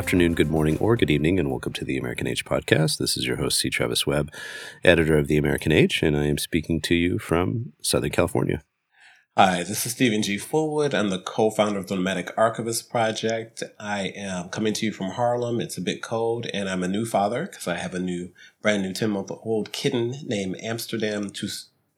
Good 0.00 0.06
afternoon, 0.06 0.32
good 0.32 0.50
morning, 0.50 0.78
or 0.78 0.96
good 0.96 1.10
evening, 1.10 1.38
and 1.38 1.50
welcome 1.50 1.74
to 1.74 1.84
the 1.84 1.98
American 1.98 2.26
Age 2.26 2.46
podcast. 2.46 2.96
This 2.96 3.18
is 3.18 3.26
your 3.26 3.36
host, 3.36 3.58
C. 3.58 3.68
Travis 3.68 4.06
Webb, 4.06 4.32
editor 4.82 5.18
of 5.18 5.28
the 5.28 5.36
American 5.36 5.72
Age, 5.72 6.00
and 6.02 6.16
I 6.16 6.24
am 6.24 6.38
speaking 6.38 6.80
to 6.80 6.94
you 6.94 7.18
from 7.18 7.74
Southern 7.82 8.08
California. 8.08 8.62
Hi, 9.36 9.62
this 9.62 9.84
is 9.84 9.92
Stephen 9.92 10.22
G. 10.22 10.38
Fullwood. 10.38 10.94
I'm 10.94 11.10
the 11.10 11.18
co 11.18 11.50
founder 11.50 11.78
of 11.78 11.88
the 11.88 11.96
Nomadic 11.96 12.32
Archivist 12.38 12.88
Project. 12.88 13.62
I 13.78 14.14
am 14.16 14.48
coming 14.48 14.72
to 14.72 14.86
you 14.86 14.92
from 14.92 15.10
Harlem. 15.10 15.60
It's 15.60 15.76
a 15.76 15.82
bit 15.82 16.00
cold, 16.02 16.46
and 16.54 16.70
I'm 16.70 16.82
a 16.82 16.88
new 16.88 17.04
father 17.04 17.44
because 17.44 17.68
I 17.68 17.76
have 17.76 17.94
a 17.94 18.00
new, 18.00 18.32
brand 18.62 18.82
new 18.82 18.94
10 18.94 19.10
month 19.10 19.30
old 19.30 19.70
kitten 19.70 20.14
named 20.24 20.56
Amsterdam 20.62 21.28
to 21.28 21.48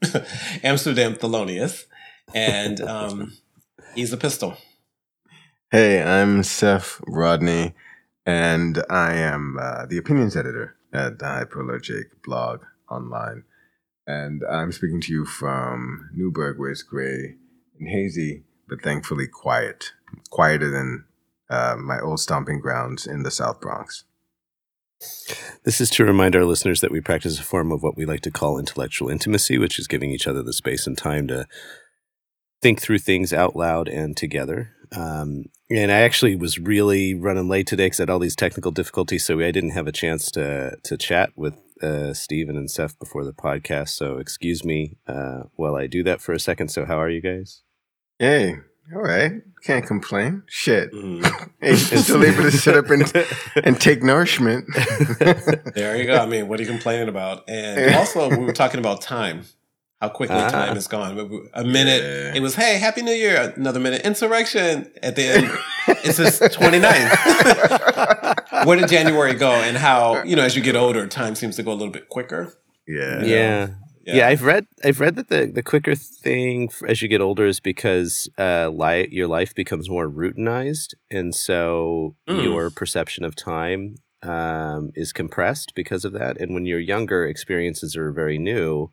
Amsterdam 0.64 1.14
Thelonious, 1.14 1.84
and 2.34 2.80
um, 2.80 3.34
he's 3.94 4.12
a 4.12 4.16
pistol. 4.16 4.56
Hey, 5.70 6.02
I'm 6.02 6.42
Seph 6.42 7.00
Rodney, 7.06 7.74
and 8.26 8.82
I 8.88 9.14
am 9.14 9.58
uh, 9.60 9.86
the 9.86 9.98
opinions 9.98 10.36
editor 10.36 10.76
at 10.92 11.18
the 11.18 11.24
Hyperallergic 11.24 12.22
blog 12.24 12.62
online. 12.90 13.44
And 14.06 14.42
I'm 14.50 14.72
speaking 14.72 15.00
to 15.02 15.12
you 15.12 15.24
from 15.24 16.10
Newburgh, 16.14 16.58
where 16.58 16.70
it's 16.70 16.82
gray 16.82 17.36
and 17.78 17.88
hazy, 17.88 18.44
but 18.68 18.82
thankfully 18.82 19.27
quiet. 19.27 19.92
Quieter 20.30 20.70
than 20.70 21.04
uh, 21.48 21.77
my 21.78 22.00
old 22.00 22.20
stomping 22.20 22.60
grounds 22.60 23.06
in 23.06 23.22
the 23.22 23.30
South 23.30 23.60
Bronx. 23.60 24.05
This 25.64 25.80
is 25.80 25.91
to 25.91 26.04
remind 26.04 26.36
our 26.36 26.44
listeners 26.44 26.80
that 26.80 26.92
we 26.92 27.00
practice 27.00 27.38
a 27.38 27.42
form 27.42 27.72
of 27.72 27.82
what 27.82 27.97
we 27.97 28.06
like 28.06 28.20
to 28.22 28.30
call 28.30 28.58
intellectual 28.58 29.08
intimacy, 29.08 29.58
which 29.58 29.78
is 29.78 29.88
giving 29.88 30.10
each 30.10 30.27
other 30.27 30.42
the 30.42 30.52
space 30.52 30.86
and 30.86 30.97
time 30.97 31.27
to 31.28 31.47
think 32.60 32.80
through 32.80 32.98
things 32.98 33.32
out 33.32 33.56
loud 33.56 33.88
and 33.88 34.16
together. 34.16 34.72
Um, 34.94 35.46
and 35.70 35.90
I 35.90 36.00
actually 36.00 36.36
was 36.36 36.58
really 36.58 37.14
running 37.14 37.48
late 37.48 37.66
today 37.66 37.86
because 37.86 38.00
I 38.00 38.02
had 38.02 38.10
all 38.10 38.18
these 38.18 38.36
technical 38.36 38.70
difficulties, 38.70 39.24
so 39.24 39.40
I 39.40 39.50
didn't 39.50 39.70
have 39.70 39.86
a 39.86 39.92
chance 39.92 40.30
to 40.32 40.76
to 40.82 40.96
chat 40.96 41.30
with 41.36 41.54
uh, 41.82 42.12
Stephen 42.12 42.56
and 42.56 42.70
Seph 42.70 42.98
before 42.98 43.24
the 43.24 43.32
podcast. 43.32 43.90
So 43.90 44.18
excuse 44.18 44.64
me 44.64 44.98
uh, 45.06 45.44
while 45.56 45.76
I 45.76 45.86
do 45.86 46.02
that 46.04 46.20
for 46.20 46.32
a 46.32 46.40
second. 46.40 46.68
So 46.68 46.84
how 46.84 47.00
are 47.00 47.08
you 47.08 47.20
guys? 47.20 47.62
Hey, 48.18 48.56
all 48.94 49.00
right. 49.00 49.32
Can't 49.64 49.86
complain. 49.86 50.42
Shit. 50.46 50.92
Mm. 50.92 51.50
hey, 51.60 51.76
still 51.76 52.22
able 52.22 52.42
to 52.42 52.52
sit 52.52 52.76
up 52.76 52.90
and, 52.90 53.10
and 53.64 53.80
take 53.80 54.02
nourishment. 54.02 54.66
there 55.74 55.96
you 55.96 56.06
go. 56.06 56.16
I 56.16 56.26
mean, 56.26 56.48
what 56.48 56.60
are 56.60 56.62
you 56.62 56.68
complaining 56.68 57.08
about? 57.08 57.48
And 57.48 57.94
also, 57.94 58.28
we 58.28 58.44
were 58.44 58.52
talking 58.52 58.80
about 58.80 59.00
time 59.00 59.44
how 60.03 60.08
quickly 60.08 60.34
uh-huh. 60.34 60.50
time 60.50 60.77
is 60.77 60.89
gone. 60.89 61.47
A 61.55 61.62
minute, 61.62 62.03
yeah. 62.03 62.34
it 62.34 62.42
was, 62.42 62.56
hey, 62.56 62.77
Happy 62.78 63.03
New 63.03 63.12
Year. 63.12 63.55
Another 63.56 63.78
minute, 63.78 64.03
insurrection. 64.03 64.91
At 65.00 65.14
the 65.14 65.22
end, 65.22 65.48
it 66.05 66.12
says 66.17 66.41
29th. 66.42 67.06
Where 68.67 68.81
did 68.81 68.89
January 68.89 69.34
go? 69.34 69.53
And 69.53 69.77
how, 69.77 70.25
you 70.25 70.34
know, 70.34 70.42
as 70.42 70.56
you 70.56 70.62
get 70.62 70.75
older, 70.75 71.06
time 71.06 71.36
seems 71.36 71.55
to 71.55 71.62
go 71.62 71.70
a 71.70 71.78
little 71.78 71.92
bit 71.92 72.09
quicker. 72.09 72.53
Yeah. 72.89 73.22
Yeah. 73.22 73.69
Yeah. 74.05 74.17
yeah. 74.17 74.27
I've 74.27 74.42
read 74.42 74.67
I've 74.84 74.98
read 74.98 75.14
that 75.14 75.28
the, 75.28 75.47
the 75.47 75.62
quicker 75.62 75.94
thing 75.94 76.69
as 76.89 77.00
you 77.00 77.06
get 77.06 77.20
older 77.20 77.47
is 77.47 77.61
because 77.61 78.28
uh, 78.37 78.70
li- 78.70 79.06
your 79.12 79.28
life 79.28 79.55
becomes 79.55 79.89
more 79.89 80.11
routinized, 80.11 80.94
and 81.12 81.33
so 81.33 82.16
mm. 82.28 82.42
your 82.42 82.70
perception 82.70 83.22
of 83.25 83.37
time 83.37 83.98
um, 84.25 84.91
is 84.97 85.12
compressed 85.12 85.77
because 85.77 86.05
of 86.05 86.12
that. 86.14 86.41
And 86.41 86.53
when 86.55 86.66
you're 86.66 86.81
younger, 86.81 87.25
experiences 87.25 87.97
are 87.97 88.10
very 88.10 88.38
new, 88.38 88.91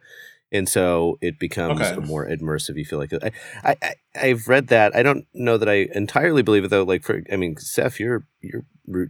and 0.52 0.68
so 0.68 1.18
it 1.22 1.40
becomes 1.40 1.82
okay. 1.82 2.06
more 2.06 2.28
immersive. 2.28 2.78
You 2.78 2.86
feel 2.86 3.00
like 3.00 3.14
I, 3.14 3.32
I, 3.64 3.76
I 4.16 4.28
have 4.28 4.48
read 4.48 4.68
that. 4.68 4.96
I 4.96 5.04
don't 5.04 5.28
know 5.34 5.58
that 5.58 5.70
I 5.70 5.88
entirely 5.94 6.42
believe 6.42 6.64
it 6.64 6.70
though. 6.70 6.84
Like 6.84 7.04
for, 7.04 7.22
I 7.32 7.36
mean, 7.36 7.58
Seph, 7.58 8.00
your 8.00 8.26
your 8.42 8.64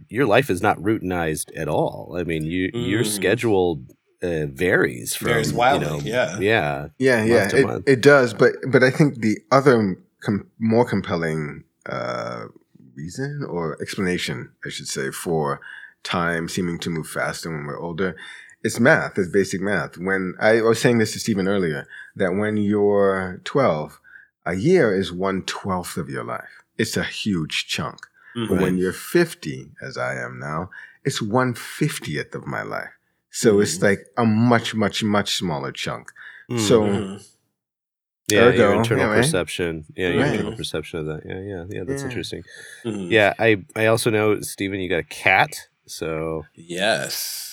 your 0.08 0.26
life 0.26 0.50
is 0.50 0.62
not 0.62 0.78
routinized 0.78 1.50
at 1.56 1.68
all. 1.68 2.16
I 2.18 2.24
mean, 2.24 2.44
you 2.44 2.70
mm. 2.72 2.86
your 2.86 3.04
schedule 3.04 3.82
uh, 4.22 4.46
varies 4.46 5.14
from 5.14 5.28
varies 5.28 5.52
wildly. 5.52 5.86
You 5.86 5.92
know, 5.92 6.00
yeah, 6.04 6.38
yeah, 6.38 6.88
yeah, 6.98 7.24
yeah. 7.24 7.48
It, 7.52 7.82
it, 7.86 8.00
does, 8.02 8.34
but 8.34 8.52
but 8.68 8.82
I 8.82 8.90
think 8.90 9.20
the 9.20 9.38
other 9.50 9.96
com- 10.20 10.50
more 10.58 10.84
compelling 10.84 11.64
uh, 11.86 12.46
reason 12.94 13.46
or 13.48 13.80
explanation, 13.80 14.50
I 14.64 14.68
should 14.68 14.88
say, 14.88 15.10
for 15.10 15.60
time 16.02 16.48
seeming 16.48 16.78
to 16.80 16.90
move 16.90 17.08
faster 17.08 17.50
when 17.50 17.66
we're 17.66 17.80
older 17.80 18.16
it's 18.62 18.80
math. 18.80 19.18
It's 19.18 19.30
basic 19.30 19.60
math. 19.60 19.96
When 19.96 20.34
I 20.40 20.60
was 20.60 20.80
saying 20.80 20.98
this 20.98 21.12
to 21.12 21.18
Stephen 21.18 21.48
earlier, 21.48 21.86
that 22.16 22.34
when 22.34 22.56
you're 22.56 23.40
12, 23.44 24.00
a 24.46 24.54
year 24.54 24.94
is 24.94 25.12
one 25.12 25.42
twelfth 25.42 25.96
of 25.96 26.08
your 26.08 26.24
life. 26.24 26.64
It's 26.78 26.96
a 26.96 27.04
huge 27.04 27.66
chunk. 27.66 28.00
Mm-hmm. 28.36 28.52
But 28.52 28.62
when 28.62 28.78
you're 28.78 28.92
50, 28.92 29.70
as 29.82 29.98
I 29.98 30.14
am 30.14 30.38
now, 30.38 30.70
it's 31.04 31.20
one 31.20 31.54
fiftieth 31.54 32.34
of 32.34 32.46
my 32.46 32.62
life. 32.62 32.90
So 33.30 33.52
mm-hmm. 33.52 33.62
it's 33.62 33.82
like 33.82 34.06
a 34.16 34.24
much, 34.24 34.74
much, 34.74 35.02
much 35.02 35.36
smaller 35.36 35.72
chunk. 35.72 36.10
Mm-hmm. 36.50 36.58
So 36.58 37.18
yeah, 38.30 38.40
Ergo, 38.42 38.56
your 38.58 38.74
internal 38.74 39.06
yeah, 39.06 39.10
right? 39.10 39.16
perception. 39.22 39.84
Yeah, 39.96 40.08
your 40.08 40.22
right. 40.22 40.32
internal 40.32 40.56
perception 40.56 41.00
of 41.00 41.06
that. 41.06 41.22
Yeah, 41.24 41.40
yeah, 41.40 41.64
yeah. 41.68 41.84
That's 41.84 42.02
yeah. 42.02 42.08
interesting. 42.08 42.42
Mm-hmm. 42.84 43.10
Yeah, 43.10 43.34
I 43.38 43.64
I 43.74 43.86
also 43.86 44.10
know, 44.10 44.40
Stephen, 44.40 44.80
you 44.80 44.88
got 44.88 45.00
a 45.00 45.04
cat. 45.04 45.68
So 45.86 46.44
yes, 46.54 47.49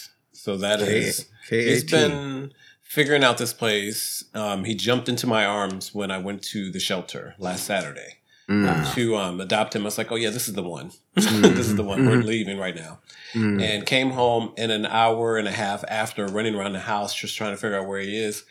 so 0.47 0.55
that 0.55 0.79
K- 0.79 0.99
is 0.99 1.29
K- 1.49 1.65
he's 1.65 1.83
been 1.83 2.53
figuring 2.81 3.21
out 3.21 3.37
this 3.37 3.51
place. 3.51 4.23
Um, 4.33 4.63
he 4.63 4.75
jumped 4.75 5.09
into 5.09 5.27
my 5.27 5.43
arms 5.43 5.93
when 5.93 6.09
I 6.09 6.19
went 6.19 6.41
to 6.43 6.71
the 6.71 6.79
shelter 6.79 7.35
last 7.37 7.65
Saturday 7.65 8.19
mm. 8.49 8.93
to 8.95 9.17
um, 9.17 9.41
adopt 9.41 9.75
him. 9.75 9.81
I 9.81 9.85
was 9.85 9.97
like, 9.97 10.09
"Oh 10.09 10.15
yeah, 10.15 10.29
this 10.29 10.47
is 10.47 10.53
the 10.53 10.63
one. 10.63 10.91
Mm. 11.17 11.41
this 11.55 11.67
is 11.67 11.75
the 11.75 11.83
one. 11.83 12.05
We're 12.05 12.21
mm. 12.21 12.23
leaving 12.23 12.57
right 12.57 12.77
now." 12.77 12.99
Mm. 13.33 13.61
And 13.61 13.85
came 13.85 14.11
home 14.11 14.53
in 14.55 14.71
an 14.71 14.85
hour 14.85 15.35
and 15.35 15.49
a 15.49 15.51
half 15.51 15.83
after 15.89 16.25
running 16.27 16.55
around 16.55 16.71
the 16.71 16.79
house 16.79 17.13
just 17.13 17.35
trying 17.35 17.51
to 17.51 17.57
figure 17.57 17.77
out 17.77 17.89
where 17.89 17.99
he 17.99 18.17
is. 18.17 18.45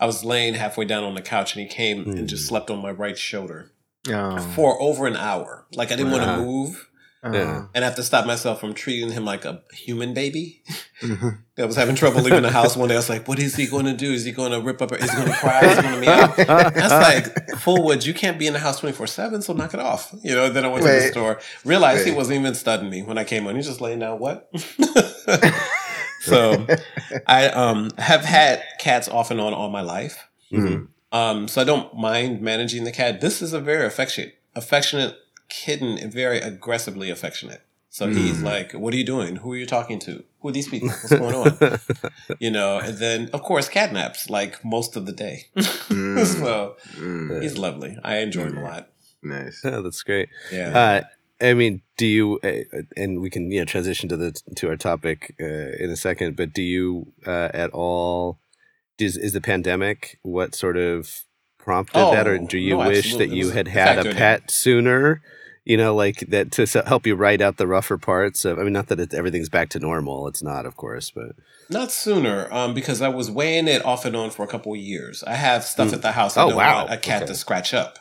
I 0.00 0.06
was 0.06 0.24
laying 0.24 0.54
halfway 0.54 0.86
down 0.86 1.04
on 1.04 1.14
the 1.14 1.20
couch 1.20 1.54
and 1.54 1.62
he 1.62 1.68
came 1.68 2.08
and 2.08 2.26
just 2.26 2.44
mm. 2.44 2.48
slept 2.48 2.70
on 2.70 2.80
my 2.80 2.92
right 2.92 3.18
shoulder 3.18 3.72
oh. 4.08 4.38
for 4.54 4.80
over 4.80 5.06
an 5.06 5.16
hour. 5.16 5.66
Like 5.74 5.92
I 5.92 5.96
didn't 5.96 6.12
want 6.12 6.24
to 6.24 6.38
move 6.38 6.88
uh-huh. 7.24 7.66
And 7.72 7.84
I 7.84 7.86
have 7.86 7.94
to 7.96 8.02
stop 8.02 8.26
myself 8.26 8.58
from 8.58 8.74
treating 8.74 9.12
him 9.12 9.24
like 9.24 9.44
a 9.44 9.62
human 9.72 10.12
baby. 10.12 10.62
Mm-hmm. 11.00 11.28
I 11.58 11.66
was 11.66 11.76
having 11.76 11.94
trouble 11.94 12.20
leaving 12.20 12.42
the 12.42 12.50
house 12.50 12.76
one 12.76 12.88
day. 12.88 12.94
I 12.94 12.98
was 12.98 13.08
like, 13.08 13.28
what 13.28 13.38
is 13.38 13.54
he 13.54 13.66
going 13.66 13.84
to 13.84 13.92
do? 13.92 14.12
Is 14.12 14.24
he 14.24 14.32
going 14.32 14.50
to 14.50 14.60
rip 14.60 14.82
up? 14.82 14.90
Is 14.92 15.08
he 15.08 15.16
going 15.16 15.28
to 15.30 15.36
cry? 15.36 15.60
Is 15.60 15.76
he 15.76 15.82
going 15.82 15.94
to 15.94 16.00
meow? 16.00 16.26
That's 16.36 16.90
like, 16.90 17.46
Fullwood, 17.60 18.04
you 18.04 18.12
can't 18.12 18.40
be 18.40 18.48
in 18.48 18.54
the 18.54 18.58
house 18.58 18.80
24 18.80 19.06
7, 19.06 19.42
so 19.42 19.52
knock 19.52 19.72
it 19.72 19.78
off. 19.78 20.12
You 20.22 20.34
know, 20.34 20.48
then 20.48 20.64
I 20.64 20.68
went 20.68 20.84
Wait. 20.84 20.94
to 20.94 21.00
the 21.00 21.08
store, 21.12 21.40
realized 21.64 22.04
Wait. 22.04 22.10
he 22.10 22.16
wasn't 22.16 22.40
even 22.40 22.54
studying 22.54 22.90
me 22.90 23.02
when 23.02 23.18
I 23.18 23.24
came 23.24 23.46
on. 23.46 23.54
He's 23.54 23.68
just 23.68 23.80
laying 23.80 24.00
down, 24.00 24.18
what? 24.18 24.50
so 26.22 26.66
I 27.28 27.48
um, 27.50 27.90
have 27.98 28.24
had 28.24 28.64
cats 28.80 29.08
off 29.08 29.30
and 29.30 29.40
on 29.40 29.54
all 29.54 29.70
my 29.70 29.82
life. 29.82 30.28
Mm-hmm. 30.50 30.86
Um, 31.16 31.46
so 31.46 31.60
I 31.60 31.64
don't 31.64 31.94
mind 31.94 32.40
managing 32.40 32.82
the 32.82 32.92
cat. 32.92 33.20
This 33.20 33.42
is 33.42 33.52
a 33.52 33.60
very 33.60 33.86
affectionate, 33.86 34.34
affectionate 34.56 35.16
kitten 35.52 35.98
and 35.98 36.10
very 36.10 36.38
aggressively 36.38 37.10
affectionate. 37.10 37.60
So 37.90 38.06
mm. 38.06 38.16
he's 38.16 38.42
like, 38.42 38.72
"What 38.72 38.94
are 38.94 38.96
you 38.96 39.04
doing? 39.04 39.36
Who 39.36 39.52
are 39.52 39.56
you 39.56 39.66
talking 39.66 39.98
to? 40.00 40.24
Who 40.40 40.48
are 40.48 40.52
these 40.52 40.66
people? 40.66 40.88
What's 40.88 41.12
going 41.12 41.34
on?" 41.34 41.78
you 42.40 42.50
know, 42.50 42.78
and 42.78 42.96
then 42.96 43.28
of 43.34 43.42
course 43.42 43.68
catnaps 43.68 44.30
like 44.30 44.64
most 44.64 44.96
of 44.96 45.04
the 45.04 45.12
day. 45.12 45.44
mm. 45.56 46.24
so 46.40 46.76
mm. 46.96 47.42
he's 47.42 47.58
lovely. 47.58 47.98
I 48.02 48.18
enjoy 48.18 48.44
him 48.44 48.56
a 48.56 48.62
lot. 48.62 48.88
Nice. 49.22 49.60
Oh, 49.62 49.82
that's 49.82 50.02
great. 50.02 50.30
Yeah. 50.50 50.70
Uh, 50.78 51.46
I 51.46 51.52
mean, 51.52 51.82
do 51.98 52.06
you? 52.06 52.40
Uh, 52.42 52.80
and 52.96 53.20
we 53.20 53.28
can 53.28 53.50
you 53.50 53.58
know 53.58 53.66
transition 53.66 54.08
to 54.08 54.16
the 54.16 54.32
to 54.56 54.70
our 54.70 54.76
topic 54.76 55.34
uh, 55.38 55.44
in 55.44 55.90
a 55.90 55.96
second. 55.96 56.34
But 56.34 56.54
do 56.54 56.62
you 56.62 57.12
uh, 57.26 57.50
at 57.52 57.70
all? 57.70 58.38
Is 58.98 59.18
is 59.18 59.32
the 59.34 59.40
pandemic 59.40 60.18
what 60.22 60.54
sort 60.54 60.78
of 60.78 61.24
prompted 61.58 61.98
oh, 61.98 62.12
that, 62.12 62.26
or 62.26 62.38
do 62.38 62.56
you 62.56 62.76
no, 62.76 62.88
wish 62.88 63.16
that 63.16 63.28
you 63.28 63.50
had 63.50 63.68
had 63.68 63.98
a 63.98 64.14
pet 64.14 64.50
sooner? 64.50 65.20
You 65.64 65.76
know, 65.76 65.94
like 65.94 66.20
that 66.28 66.50
to 66.52 66.66
help 66.86 67.06
you 67.06 67.14
write 67.14 67.40
out 67.40 67.56
the 67.56 67.68
rougher 67.68 67.96
parts 67.96 68.44
of. 68.44 68.58
I 68.58 68.64
mean, 68.64 68.72
not 68.72 68.88
that 68.88 68.98
it, 68.98 69.14
everything's 69.14 69.48
back 69.48 69.68
to 69.70 69.78
normal. 69.78 70.26
It's 70.26 70.42
not, 70.42 70.66
of 70.66 70.76
course, 70.76 71.12
but 71.12 71.36
not 71.70 71.92
sooner. 71.92 72.48
Um, 72.50 72.74
because 72.74 73.00
I 73.00 73.08
was 73.08 73.30
weighing 73.30 73.68
it 73.68 73.84
off 73.84 74.04
and 74.04 74.16
on 74.16 74.30
for 74.30 74.44
a 74.44 74.48
couple 74.48 74.72
of 74.72 74.78
years. 74.78 75.22
I 75.22 75.34
have 75.34 75.64
stuff 75.64 75.90
mm. 75.90 75.94
at 75.94 76.02
the 76.02 76.12
house. 76.12 76.36
I 76.36 76.42
oh 76.42 76.48
don't 76.48 76.56
wow! 76.56 76.78
Want 76.78 76.92
a 76.92 76.96
cat 76.96 77.22
okay. 77.22 77.28
to 77.28 77.34
scratch 77.36 77.72
up. 77.72 77.98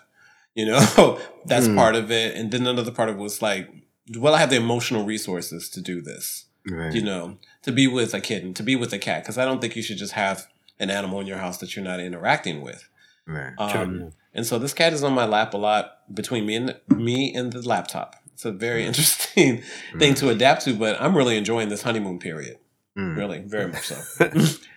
You 0.56 0.66
know, 0.66 1.20
that's 1.46 1.68
mm. 1.68 1.76
part 1.76 1.96
of 1.96 2.12
it. 2.12 2.36
And 2.36 2.52
then 2.52 2.66
another 2.66 2.92
part 2.92 3.10
of 3.10 3.18
it 3.18 3.22
was 3.22 3.42
like, 3.42 3.70
well, 4.18 4.34
I 4.34 4.40
have 4.40 4.50
the 4.50 4.56
emotional 4.58 5.06
resources 5.06 5.70
to 5.70 5.82
do 5.82 6.02
this. 6.02 6.46
Right. 6.68 6.94
You 6.94 7.04
know, 7.04 7.38
to 7.64 7.72
be 7.72 7.88
with 7.88 8.14
a 8.14 8.22
kitten, 8.22 8.54
to 8.56 8.64
be 8.64 8.76
with 8.76 8.94
a 8.94 9.00
cat, 9.00 9.24
because 9.24 9.38
I 9.38 9.46
don't 9.46 9.62
think 9.62 9.76
you 9.76 9.82
should 9.82 9.98
just 9.98 10.14
have 10.14 10.48
an 10.80 10.90
animal 10.90 11.20
in 11.20 11.28
your 11.28 11.38
house 11.38 11.58
that 11.60 11.76
you're 11.76 11.86
not 11.86 12.00
interacting 12.00 12.62
with. 12.62 12.88
Right. 13.26 13.54
Um, 13.58 14.14
and 14.34 14.46
so 14.46 14.58
this 14.58 14.74
cat 14.74 14.94
is 14.94 15.04
on 15.04 15.14
my 15.14 15.26
lap 15.26 15.54
a 15.54 15.58
lot 15.58 16.00
between 16.14 16.46
me 16.46 16.56
and 16.56 16.70
the, 16.70 16.96
me 16.96 17.34
and 17.34 17.52
the 17.54 17.68
laptop. 17.68 18.16
It's 18.34 18.46
a 18.46 18.52
very 18.52 18.86
interesting 18.86 19.60
mm. 19.60 20.00
thing 20.00 20.14
to 20.16 20.30
adapt 20.30 20.64
to, 20.64 20.74
but 20.74 21.02
I'm 21.02 21.16
really 21.16 21.38
enjoying 21.38 21.70
this 21.70 21.84
honeymoon 21.84 22.20
period. 22.20 22.58
Mm. 22.98 23.16
Really, 23.16 23.40
very 23.40 23.68
much 23.68 23.84
so. 23.84 23.98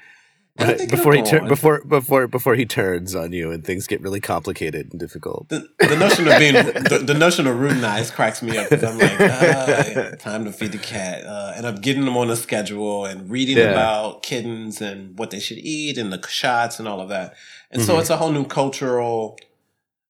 before 0.57 1.15
he 1.15 1.23
tur- 1.23 1.49
before 1.49 1.83
before 1.85 2.29
before 2.29 2.55
he 2.55 2.65
turns 2.65 3.13
on 3.13 3.33
you 3.33 3.51
and 3.51 3.65
things 3.65 3.89
get 3.89 4.01
really 4.01 4.21
complicated 4.21 4.89
and 4.93 5.01
difficult. 5.01 5.49
The, 5.49 5.69
the 5.81 5.97
notion 5.97 6.29
of 6.29 6.39
being 6.39 6.55
the, 6.55 7.03
the, 7.05 7.15
notion 7.15 7.49
of 7.49 7.57
routinized 7.57 8.13
cracks 8.13 8.41
me 8.41 8.57
up 8.57 8.71
because 8.71 8.85
I'm 8.85 8.99
like, 8.99 9.21
uh, 9.21 10.17
time 10.17 10.45
to 10.45 10.53
feed 10.53 10.71
the 10.71 10.79
cat, 10.79 11.25
uh, 11.25 11.55
and 11.57 11.67
I'm 11.67 11.77
getting 11.77 12.05
them 12.05 12.17
on 12.17 12.31
a 12.31 12.37
schedule 12.37 13.05
and 13.05 13.29
reading 13.29 13.57
yeah. 13.57 13.73
about 13.73 14.23
kittens 14.23 14.81
and 14.81 15.19
what 15.19 15.33
they 15.33 15.41
should 15.41 15.59
eat 15.59 15.99
and 15.99 16.13
the 16.13 16.25
shots 16.29 16.79
and 16.79 16.87
all 16.87 17.01
of 17.01 17.09
that. 17.09 17.35
And 17.71 17.83
mm-hmm. 17.83 17.91
so 17.91 17.99
it's 17.99 18.11
a 18.11 18.17
whole 18.17 18.33
new 18.33 18.45
cultural. 18.45 19.39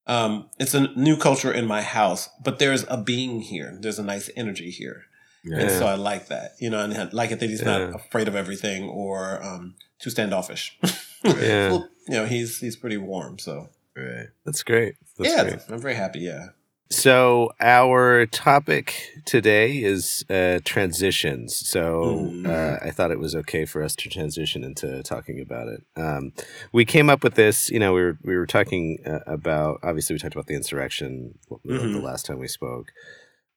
Um, 0.06 0.50
it's 0.58 0.74
a 0.74 0.88
new 0.96 1.16
culture 1.16 1.52
in 1.52 1.66
my 1.66 1.82
house, 1.82 2.28
but 2.42 2.58
there's 2.58 2.84
a 2.88 2.96
being 2.96 3.40
here. 3.40 3.76
There's 3.80 3.98
a 3.98 4.04
nice 4.04 4.30
energy 4.36 4.70
here. 4.70 5.04
Yeah. 5.44 5.58
And 5.58 5.70
so 5.70 5.86
I 5.86 5.94
like 5.94 6.28
that, 6.28 6.52
you 6.58 6.70
know, 6.70 6.80
and 6.80 6.94
I 6.94 7.08
like 7.12 7.30
it 7.30 7.40
that 7.40 7.50
he's 7.50 7.62
not 7.62 7.94
afraid 7.94 8.28
of 8.28 8.34
everything 8.34 8.88
or 8.88 9.42
um, 9.42 9.74
too 9.98 10.08
standoffish. 10.08 10.78
yeah, 11.24 11.68
well, 11.68 11.88
you 12.08 12.14
know, 12.14 12.24
he's 12.24 12.60
he's 12.60 12.76
pretty 12.76 12.96
warm. 12.96 13.38
So 13.38 13.68
right. 13.94 14.28
that's 14.46 14.62
great. 14.62 14.94
That's 15.18 15.30
yeah, 15.30 15.42
great. 15.42 15.60
I'm 15.68 15.80
very 15.80 15.94
happy. 15.94 16.20
Yeah. 16.20 16.48
So 16.90 17.50
our 17.60 18.26
topic 18.26 18.94
today 19.24 19.82
is 19.82 20.24
uh, 20.30 20.60
transitions. 20.64 21.56
So 21.56 22.28
mm. 22.30 22.46
uh, 22.46 22.78
I 22.84 22.90
thought 22.90 23.10
it 23.10 23.18
was 23.18 23.34
okay 23.34 23.64
for 23.64 23.82
us 23.82 23.96
to 23.96 24.08
transition 24.08 24.62
into 24.62 25.02
talking 25.02 25.40
about 25.40 25.68
it. 25.68 25.82
Um, 25.96 26.32
we 26.72 26.84
came 26.84 27.08
up 27.08 27.24
with 27.24 27.34
this. 27.34 27.70
You 27.70 27.78
know, 27.78 27.94
we 27.94 28.02
were 28.02 28.18
we 28.22 28.36
were 28.36 28.46
talking 28.46 28.98
uh, 29.06 29.20
about. 29.26 29.80
Obviously, 29.82 30.14
we 30.14 30.18
talked 30.18 30.34
about 30.34 30.46
the 30.46 30.54
insurrection 30.54 31.38
mm-hmm. 31.50 31.92
the 31.92 32.00
last 32.00 32.26
time 32.26 32.38
we 32.38 32.48
spoke, 32.48 32.92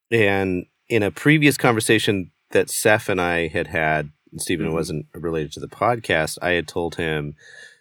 and 0.10 0.66
in 0.90 1.04
a 1.04 1.12
previous 1.12 1.58
conversation 1.58 2.32
that 2.52 2.70
Seph 2.70 3.10
and 3.10 3.20
I 3.20 3.48
had 3.48 3.68
had, 3.68 4.12
Stephen 4.38 4.68
mm-hmm. 4.68 4.76
wasn't 4.76 5.06
related 5.14 5.52
to 5.54 5.60
the 5.60 5.68
podcast, 5.68 6.38
I 6.42 6.52
had 6.52 6.68
told 6.68 6.96
him 6.96 7.36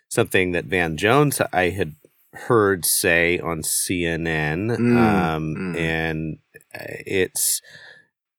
something 0.09 0.53
that 0.53 0.65
Van 0.65 0.97
Jones 0.97 1.41
I 1.53 1.71
had 1.71 1.95
heard 2.37 2.85
say 2.85 3.39
on 3.39 3.63
CNN. 3.63 4.77
Mm, 4.77 4.97
um, 4.97 5.55
mm. 5.55 5.77
And 5.79 6.39
uh, 6.75 7.01
it's, 7.07 7.61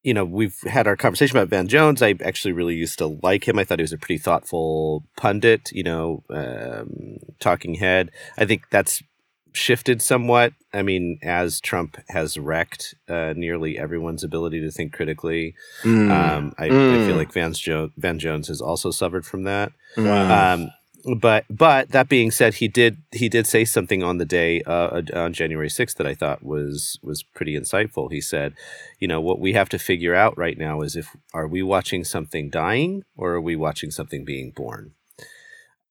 you 0.04 0.14
know, 0.14 0.26
we've 0.26 0.60
had 0.66 0.88
our 0.88 0.96
conversation 0.96 1.38
about 1.38 1.50
Van 1.50 1.68
Jones. 1.68 2.02
I 2.02 2.16
actually 2.24 2.54
really 2.54 2.76
used 2.76 3.00
to 3.00 3.20
like 3.24 3.48
him. 3.48 3.60
I 3.60 3.64
thought 3.64 3.80
he 3.80 3.84
was 3.84 3.94
a 3.94 3.98
pretty 3.98 4.20
thoughtful 4.20 5.04
pundit, 5.18 5.72
you 5.72 5.84
know, 5.84 6.24
um, 6.30 7.18
talking 7.40 7.76
head. 7.76 8.12
I 8.38 8.46
think 8.46 8.70
that's 8.70 9.02
shifted 9.54 10.02
somewhat. 10.02 10.54
I 10.74 10.84
mean, 10.84 11.20
as 11.24 11.60
Trump 11.60 11.98
has 12.10 12.38
wrecked 12.38 12.96
uh, 13.10 13.34
nearly 13.36 13.78
everyone's 13.78 14.24
ability 14.24 14.62
to 14.62 14.72
think 14.72 14.94
critically, 14.94 15.56
mm. 15.84 16.12
um, 16.12 16.54
I. 16.58 16.66
I, 16.66 16.70
feel 16.70 17.16
mm. 17.16 17.18
like 17.18 17.34
Van, 17.34 17.54
jo- 17.54 17.92
Van 17.98 18.20
Jones 18.20 18.48
has 18.48 18.62
also 18.62 18.92
suffered 18.92 19.26
from 19.26 19.44
that. 19.44 19.72
Wow. 19.98 20.70
But 21.16 21.46
but 21.50 21.90
that 21.92 22.10
being 22.10 22.32
said, 22.32 22.56
he 22.56 22.68
did 22.68 22.98
he 23.12 23.30
did 23.30 23.48
say 23.48 23.64
something 23.64 24.04
on 24.04 24.18
the 24.18 24.26
day 24.26 24.62
uh, 24.64 25.02
on 25.14 25.32
January 25.34 25.70
sixth 25.70 25.98
that 25.98 26.08
I 26.08 26.14
thought 26.14 26.44
was 26.44 27.00
was 27.02 27.24
pretty 27.24 27.58
insightful. 27.58 28.12
He 28.12 28.20
said, 28.20 28.54
you 29.00 29.08
know, 29.08 29.22
what 29.22 29.40
we 29.40 29.54
have 29.54 29.70
to 29.70 29.80
figure 29.80 30.14
out 30.14 30.38
right 30.38 30.58
now 30.58 30.82
is 30.82 30.96
if 30.96 31.16
are 31.34 31.48
we 31.48 31.64
watching 31.64 32.04
something 32.04 32.50
dying 32.50 33.04
or 33.16 33.34
are 33.34 33.42
we 33.42 33.56
watching 33.56 33.90
something 33.92 34.26
being 34.26 34.52
born? 34.52 34.94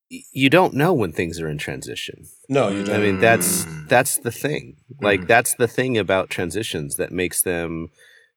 you 0.09 0.49
don't 0.49 0.75
know 0.75 0.93
when 0.93 1.13
things 1.13 1.41
are 1.41 1.49
in 1.49 1.59
transition. 1.59 2.27
No, 2.49 2.69
you 2.69 2.85
don't. 2.85 2.95
I 2.95 2.99
mean, 2.99 3.19
that's 3.19 3.65
mm. 3.65 3.89
that's 3.89 4.19
the 4.19 4.31
thing. 4.31 4.77
Like 5.01 5.23
mm. 5.23 5.27
that's 5.27 5.55
the 5.55 5.67
thing 5.67 5.99
about 5.99 6.31
transitions 6.31 6.97
that 6.97 7.11
makes 7.11 7.43
them, 7.43 7.89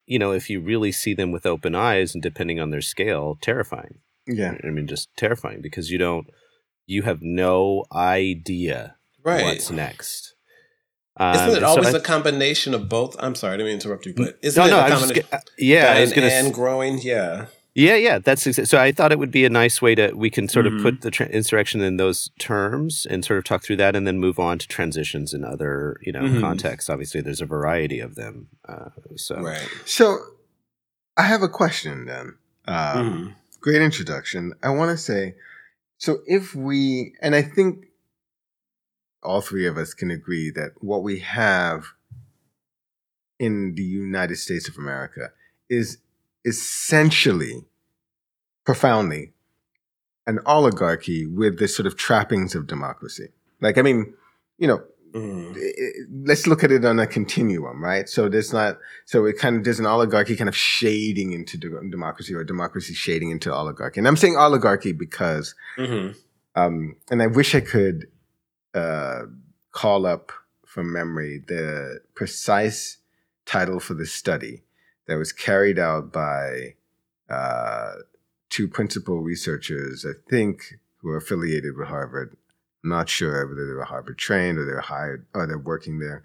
you 0.05 0.17
know, 0.17 0.31
if 0.31 0.49
you 0.49 0.61
really 0.61 0.91
see 0.91 1.13
them 1.13 1.31
with 1.31 1.45
open 1.45 1.75
eyes 1.75 2.13
and 2.13 2.23
depending 2.23 2.59
on 2.59 2.71
their 2.71 2.81
scale, 2.81 3.37
terrifying. 3.41 3.99
Yeah. 4.25 4.57
I 4.63 4.67
mean, 4.67 4.87
just 4.87 5.09
terrifying 5.15 5.61
because 5.61 5.91
you 5.91 5.97
don't 5.97 6.27
you 6.89 7.03
have 7.03 7.21
no 7.21 7.85
idea 7.93 8.95
right. 9.23 9.43
what's 9.43 9.69
next. 9.69 10.33
Um, 11.17 11.35
isn't 11.35 11.57
it 11.57 11.63
always 11.63 11.89
so 11.89 11.97
I, 11.97 11.99
a 11.99 12.01
combination 12.01 12.73
of 12.73 12.89
both? 12.89 13.15
I'm 13.19 13.35
sorry, 13.35 13.53
I 13.53 13.57
didn't 13.57 13.71
mean 13.71 13.79
to 13.79 13.87
interrupt 13.87 14.05
you, 14.05 14.13
but 14.13 14.39
isn't 14.41 14.59
no, 14.59 14.67
it 14.67 14.71
no, 14.71 14.85
a 14.85 14.89
combination? 14.89 15.27
Just, 15.29 15.51
yeah, 15.57 15.93
I 15.95 16.01
was 16.01 16.13
gonna, 16.13 16.27
and 16.27 16.53
growing, 16.53 16.99
yeah. 16.99 17.47
Yeah, 17.75 17.95
yeah, 17.95 18.19
that's 18.19 18.69
so. 18.69 18.77
I 18.77 18.91
thought 18.91 19.11
it 19.11 19.19
would 19.19 19.31
be 19.31 19.45
a 19.45 19.49
nice 19.49 19.81
way 19.81 19.95
to 19.95 20.11
we 20.13 20.29
can 20.29 20.47
sort 20.47 20.65
mm-hmm. 20.65 20.77
of 20.77 20.81
put 20.81 20.93
mm-hmm. 20.95 21.01
the 21.01 21.11
tra- 21.11 21.27
insurrection 21.27 21.81
in 21.81 21.97
those 21.97 22.31
terms 22.39 23.05
and 23.05 23.23
sort 23.23 23.37
of 23.37 23.43
talk 23.43 23.63
through 23.63 23.77
that, 23.77 23.95
and 23.95 24.07
then 24.07 24.19
move 24.19 24.39
on 24.39 24.57
to 24.57 24.67
transitions 24.67 25.33
in 25.33 25.45
other 25.45 25.97
you 26.01 26.11
know 26.11 26.21
mm-hmm. 26.21 26.41
contexts. 26.41 26.89
Obviously, 26.89 27.21
there's 27.21 27.41
a 27.41 27.45
variety 27.45 27.99
of 27.99 28.15
them. 28.15 28.47
Uh, 28.67 28.89
so, 29.15 29.39
right. 29.39 29.69
So, 29.85 30.17
I 31.15 31.23
have 31.23 31.43
a 31.43 31.47
question 31.47 32.05
then. 32.05 32.37
Uh, 32.67 32.95
mm-hmm. 32.95 33.29
Great 33.61 33.81
introduction. 33.81 34.53
I 34.63 34.71
want 34.71 34.89
to 34.91 34.97
say, 34.97 35.35
so 35.99 36.19
if 36.25 36.55
we, 36.55 37.13
and 37.21 37.35
I 37.35 37.41
think 37.41 37.87
all 39.21 39.41
three 39.41 39.67
of 39.67 39.77
us 39.77 39.93
can 39.93 40.09
agree 40.09 40.49
that 40.49 40.71
what 40.79 41.03
we 41.03 41.19
have 41.19 41.87
in 43.37 43.75
the 43.75 43.83
United 43.83 44.37
States 44.37 44.69
of 44.69 44.77
America 44.77 45.31
is 45.69 45.97
essentially 46.45 47.65
profoundly 48.65 49.33
an 50.25 50.39
oligarchy 50.45 51.25
with 51.25 51.59
the 51.59 51.67
sort 51.67 51.85
of 51.85 51.97
trappings 51.97 52.55
of 52.55 52.65
democracy. 52.65 53.27
Like, 53.59 53.77
I 53.77 53.81
mean, 53.81 54.13
you 54.57 54.67
know, 54.67 54.81
mm. 55.13 55.55
let's 56.25 56.47
look 56.47 56.63
at 56.63 56.71
it 56.71 56.85
on 56.85 56.99
a 56.99 57.07
continuum, 57.07 57.83
right? 57.83 58.07
So 58.09 58.29
there's 58.29 58.53
not, 58.53 58.77
so 59.05 59.25
it 59.25 59.37
kind 59.37 59.57
of, 59.57 59.63
there's 59.63 59.79
an 59.79 59.85
oligarchy 59.85 60.35
kind 60.35 60.47
of 60.47 60.55
shading 60.55 61.31
into 61.31 61.57
democracy 61.57 62.33
or 62.33 62.43
democracy 62.43 62.93
shading 62.93 63.31
into 63.31 63.53
oligarchy. 63.53 63.99
And 63.99 64.07
I'm 64.07 64.17
saying 64.17 64.37
oligarchy 64.37 64.91
because, 64.91 65.55
mm-hmm. 65.77 66.11
um, 66.55 66.95
and 67.09 67.21
I 67.21 67.27
wish 67.27 67.55
I 67.55 67.61
could 67.61 68.07
uh, 68.73 69.21
call 69.71 70.05
up 70.05 70.31
from 70.65 70.93
memory 70.93 71.41
the 71.47 72.01
precise 72.15 72.97
title 73.45 73.79
for 73.79 73.95
the 73.95 74.05
study 74.05 74.63
that 75.07 75.17
was 75.17 75.31
carried 75.31 75.79
out 75.79 76.13
by 76.13 76.75
uh, 77.29 77.93
two 78.49 78.67
principal 78.67 79.21
researchers, 79.21 80.05
I 80.05 80.13
think, 80.29 80.79
who 80.97 81.09
are 81.09 81.17
affiliated 81.17 81.75
with 81.75 81.87
Harvard. 81.87 82.35
I'm 82.83 82.89
not 82.89 83.09
sure 83.09 83.47
whether 83.47 83.67
they 83.67 83.73
were 83.73 83.83
Harvard 83.83 84.17
trained 84.17 84.57
or 84.57 84.65
they're 84.65 84.79
hired 84.79 85.25
or 85.33 85.45
they're 85.45 85.57
working 85.57 85.99
there. 85.99 86.23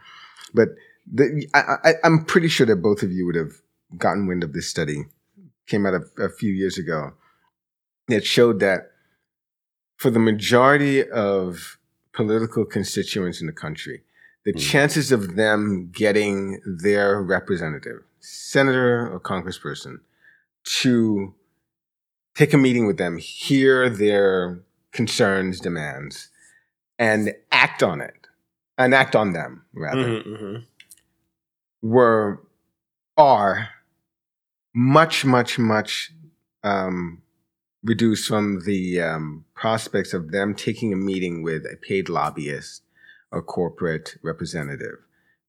But 0.53 0.69
the, 1.11 1.49
I, 1.55 1.95
am 2.05 2.25
pretty 2.25 2.49
sure 2.49 2.67
that 2.67 2.77
both 2.77 3.03
of 3.03 3.13
you 3.13 3.27
would 3.27 3.35
have 3.35 3.61
gotten 3.99 4.27
wind 4.27 4.45
of 4.45 4.53
this 4.53 4.69
study. 4.69 5.05
Came 5.67 5.87
out 5.87 5.95
a, 5.95 6.23
a 6.23 6.29
few 6.29 6.53
years 6.53 6.79
ago. 6.79 7.13
It 8.09 8.25
showed 8.25 8.61
that 8.61 8.91
for 9.97 10.11
the 10.11 10.19
majority 10.19 11.09
of 11.09 11.79
political 12.13 12.65
constituents 12.65 13.41
in 13.41 13.47
the 13.47 13.53
country, 13.53 14.03
the 14.45 14.53
mm. 14.53 14.61
chances 14.61 15.11
of 15.11 15.37
them 15.37 15.91
getting 15.93 16.61
their 16.67 17.23
representative, 17.23 18.03
senator 18.21 19.11
or 19.11 19.21
congressperson, 19.21 19.97
to 20.65 21.35
take 22.35 22.53
a 22.53 22.59
meeting 22.59 22.87
with 22.87 22.99
them, 22.99 23.19
hear 23.19 23.89
their 23.89 24.61
concerns, 24.93 25.61
demands, 25.61 26.31
and 26.99 27.35
act 27.53 27.83
on 27.83 28.01
it, 28.01 28.27
and 28.79 28.95
act 28.95 29.17
on 29.17 29.33
them 29.33 29.65
rather, 29.73 30.05
mm-hmm, 30.05 30.35
mm-hmm. 30.35 31.89
were 31.89 32.41
are 33.17 33.69
much, 34.75 35.25
much, 35.25 35.59
much 35.59 36.13
um, 36.63 37.23
reduced 37.83 38.27
from 38.27 38.61
the 38.65 39.01
um, 39.01 39.45
prospects 39.55 40.13
of 40.13 40.33
them 40.33 40.55
taking 40.55 40.93
a 40.93 40.97
meeting 40.97 41.43
with 41.43 41.65
a 41.65 41.77
paid 41.77 42.09
lobbyist 42.09 42.83
or 43.31 43.43
corporate 43.43 44.17
representative 44.23 44.97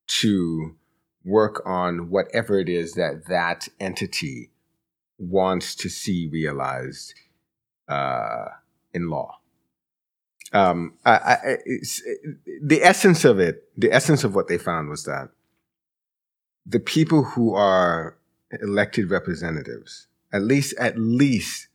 to 0.08 0.76
work 1.24 1.62
on 1.66 2.10
whatever 2.10 2.60
it 2.60 2.70
is 2.70 2.94
that 2.94 3.28
that 3.28 3.68
entity 3.80 4.52
wants 5.18 5.74
to 5.76 5.90
see 5.90 6.28
realized 6.32 7.14
uh, 7.88 8.46
in 8.94 9.10
law. 9.10 9.40
Um, 10.56 10.94
I, 11.04 11.12
I, 11.12 11.58
the 12.64 12.82
essence 12.82 13.26
of 13.26 13.40
it, 13.40 13.68
the 13.78 13.92
essence 13.92 14.24
of 14.24 14.36
what 14.36 14.48
they 14.48 14.58
found 14.58 14.88
was 14.90 15.04
that 15.04 15.30
the 16.66 16.80
people 16.80 17.24
who 17.24 17.54
are 17.54 18.16
elected 18.62 19.10
representatives, 19.10 20.08
at 20.32 20.44
least, 20.44 20.74
at 20.80 20.98
least 20.98 21.68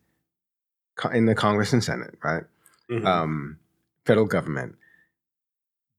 in 1.13 1.27
the 1.27 1.35
Congress 1.35 1.75
and 1.75 1.85
Senate, 1.85 2.17
right, 2.25 2.45
mm-hmm. 2.91 3.07
um, 3.07 3.59
federal 4.07 4.27
government, 4.27 4.77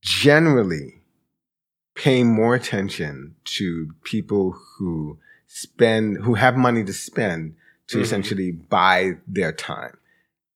generally 0.01 1.01
pay 1.93 2.23
more 2.23 2.55
attention 2.55 3.35
to 3.45 3.93
people 4.03 4.57
who 4.79 5.19
spend 5.45 6.17
who 6.23 6.33
have 6.33 6.57
money 6.57 6.83
to 6.83 6.93
spend 6.93 7.53
to 7.87 7.97
mm-hmm. 7.97 8.03
essentially 8.03 8.51
buy 8.51 9.11
their 9.27 9.51
time. 9.51 9.97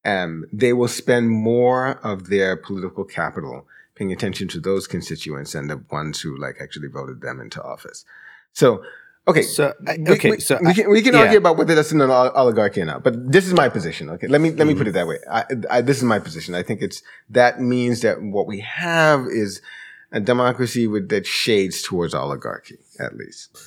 And 0.06 0.46
they 0.54 0.72
will 0.72 0.88
spend 0.88 1.32
more 1.32 2.00
of 2.04 2.30
their 2.30 2.56
political 2.56 3.04
capital 3.04 3.68
paying 3.96 4.12
attention 4.12 4.48
to 4.50 4.60
those 4.60 4.88
constituents 4.88 5.56
and 5.56 5.70
the 5.70 5.84
ones 5.92 6.22
who 6.22 6.38
like 6.38 6.58
actually 6.62 6.88
voted 6.88 7.22
them 7.22 7.42
into 7.42 7.62
office. 7.62 8.06
So 8.54 8.84
Okay, 9.28 9.42
so 9.42 9.74
okay, 10.08 10.30
we, 10.30 10.40
so 10.40 10.60
we, 10.62 10.74
can, 10.76 10.88
we 10.88 11.02
can 11.02 11.16
argue 11.16 11.40
about 11.40 11.58
whether 11.58 11.74
that's 11.74 11.92
an 11.92 12.00
oligarchy 12.00 12.82
or 12.82 12.86
not, 12.86 13.04
but 13.04 13.32
this 13.32 13.48
is 13.48 13.54
my 13.54 13.70
position. 13.70 14.08
Okay, 14.12 14.28
let 14.28 14.40
me 14.40 14.52
let 14.52 14.60
mm-hmm. 14.60 14.68
me 14.68 14.76
put 14.76 14.88
it 14.88 14.92
that 14.92 15.08
way. 15.08 15.18
I, 15.28 15.46
I, 15.68 15.82
this 15.82 15.98
is 15.98 16.04
my 16.04 16.20
position. 16.20 16.54
I 16.54 16.62
think 16.62 16.84
it's 16.84 17.02
that 17.32 17.60
means 17.60 18.02
that 18.02 18.22
what 18.22 18.46
we 18.46 18.60
have 18.60 19.26
is 19.26 19.64
a 20.12 20.20
democracy 20.20 20.86
with 20.86 21.10
that 21.10 21.26
shades 21.26 21.82
towards 21.82 22.14
oligarchy, 22.14 22.78
at 23.00 23.18
least. 23.18 23.58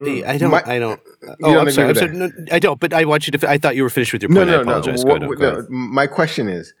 I 0.00 0.36
don't. 0.38 0.50
My, 0.50 0.62
I 0.66 0.78
don't. 0.78 1.00
Oh, 1.22 1.34
don't 1.40 1.68
I'm 1.68 1.72
sorry. 1.72 1.88
I'm 1.88 1.94
sorry 1.94 2.16
no, 2.16 2.30
I 2.52 2.58
don't. 2.58 2.78
But 2.78 2.92
I 2.92 3.04
want 3.04 3.26
you 3.26 3.38
to. 3.38 3.50
I 3.50 3.58
thought 3.58 3.76
you 3.76 3.82
were 3.82 3.90
finished 3.90 4.12
with 4.12 4.22
your 4.22 4.28
point. 4.28 4.46
No, 4.48 4.52
no, 4.52 4.58
I 4.58 4.62
apologize. 4.62 5.04
No. 5.04 5.12
What, 5.12 5.22
ahead, 5.22 5.40
no. 5.40 5.66
My 5.70 6.06
question 6.06 6.48
is, 6.48 6.74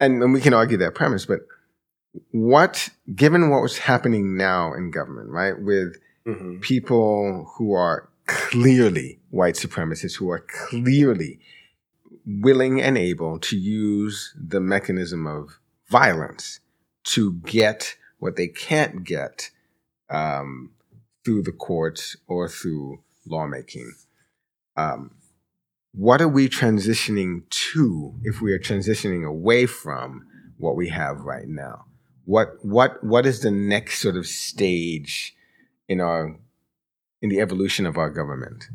and, 0.00 0.22
and 0.22 0.32
we 0.32 0.40
can 0.40 0.54
argue 0.54 0.76
that 0.78 0.94
premise, 0.94 1.26
but 1.26 1.40
what, 2.30 2.88
given 3.14 3.50
what 3.50 3.62
was 3.62 3.78
happening 3.78 4.36
now 4.36 4.72
in 4.72 4.90
government, 4.90 5.30
right, 5.30 5.60
with 5.60 5.96
mm-hmm. 6.26 6.60
people 6.60 7.50
who 7.56 7.72
are 7.72 8.08
clearly 8.26 9.20
white 9.30 9.54
supremacists, 9.54 10.16
who 10.16 10.30
are 10.30 10.44
clearly 10.68 11.40
willing 12.26 12.80
and 12.80 12.98
able 12.98 13.38
to 13.38 13.56
use 13.56 14.34
the 14.36 14.60
mechanism 14.60 15.26
of 15.26 15.58
violence 15.88 16.60
to 17.04 17.34
get 17.34 17.96
what 18.18 18.36
they 18.36 18.48
can't 18.48 19.04
get 19.04 19.50
um, 20.10 20.70
through 21.26 21.42
the 21.42 21.50
courts 21.50 22.16
or 22.28 22.48
through 22.48 23.00
lawmaking. 23.26 23.92
Um, 24.76 25.16
what 25.92 26.20
are 26.20 26.28
we 26.28 26.48
transitioning 26.48 27.48
to 27.72 28.14
if 28.22 28.40
we 28.40 28.52
are 28.52 28.60
transitioning 28.60 29.26
away 29.26 29.66
from 29.66 30.24
what 30.56 30.76
we 30.76 30.88
have 30.90 31.22
right 31.22 31.48
now? 31.48 31.86
What 32.26 32.64
what 32.64 33.02
what 33.02 33.26
is 33.26 33.40
the 33.40 33.50
next 33.50 33.98
sort 33.98 34.16
of 34.16 34.26
stage 34.26 35.34
in 35.88 36.00
our 36.00 36.38
in 37.20 37.28
the 37.28 37.40
evolution 37.40 37.86
of 37.86 37.96
our 37.96 38.10
government? 38.10 38.66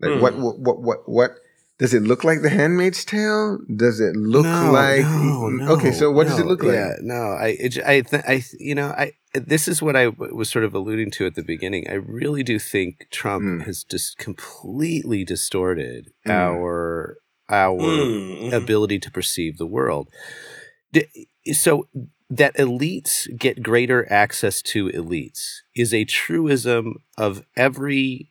Like 0.00 0.12
mm. 0.12 0.20
what, 0.20 0.36
what 0.38 0.58
what 0.60 0.80
what 0.80 1.08
what 1.08 1.30
does 1.78 1.94
it 1.94 2.02
look 2.02 2.24
like 2.24 2.42
The 2.42 2.50
Handmaid's 2.50 3.04
Tale? 3.04 3.58
Does 3.74 4.00
it 4.00 4.16
look 4.16 4.44
no, 4.44 4.72
like? 4.72 5.02
No, 5.02 5.48
no, 5.48 5.72
okay, 5.74 5.92
so 5.92 6.10
what 6.10 6.26
no, 6.26 6.30
does 6.30 6.40
it 6.40 6.46
look 6.46 6.62
like? 6.62 6.74
Yeah, 6.74 6.94
no, 7.00 7.14
I, 7.14 7.56
it, 7.58 7.78
I, 7.84 8.00
th- 8.00 8.24
I, 8.26 8.42
you 8.58 8.74
know, 8.74 8.88
I. 8.88 9.12
This 9.34 9.68
is 9.68 9.82
what 9.82 9.94
I 9.94 10.06
w- 10.06 10.34
was 10.34 10.48
sort 10.48 10.64
of 10.64 10.74
alluding 10.74 11.10
to 11.12 11.26
at 11.26 11.34
the 11.34 11.42
beginning. 11.42 11.86
I 11.88 11.94
really 11.94 12.42
do 12.42 12.58
think 12.58 13.06
Trump 13.10 13.44
mm. 13.44 13.64
has 13.64 13.84
just 13.84 14.18
completely 14.18 15.24
distorted 15.24 16.12
mm. 16.26 16.32
our 16.32 17.18
our 17.48 17.78
mm. 17.78 18.52
ability 18.52 18.98
to 19.00 19.10
perceive 19.10 19.58
the 19.58 19.66
world. 19.66 20.08
So 21.52 21.86
that 22.30 22.56
elites 22.56 23.26
get 23.38 23.62
greater 23.62 24.10
access 24.12 24.62
to 24.62 24.88
elites 24.88 25.60
is 25.74 25.94
a 25.94 26.04
truism 26.04 27.02
of 27.16 27.44
every 27.56 28.30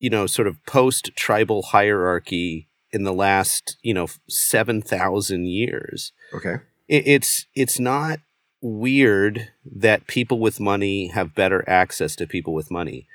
you 0.00 0.10
know 0.10 0.26
sort 0.26 0.48
of 0.48 0.64
post 0.66 1.10
tribal 1.14 1.62
hierarchy 1.62 2.68
in 2.90 3.04
the 3.04 3.12
last 3.12 3.76
you 3.82 3.94
know 3.94 4.08
7000 4.28 5.46
years 5.46 6.12
okay 6.34 6.56
it, 6.88 7.06
it's 7.06 7.46
it's 7.54 7.78
not 7.78 8.18
weird 8.60 9.48
that 9.64 10.06
people 10.06 10.38
with 10.38 10.58
money 10.60 11.08
have 11.08 11.34
better 11.34 11.68
access 11.68 12.16
to 12.16 12.26
people 12.26 12.52
with 12.52 12.70
money 12.70 13.06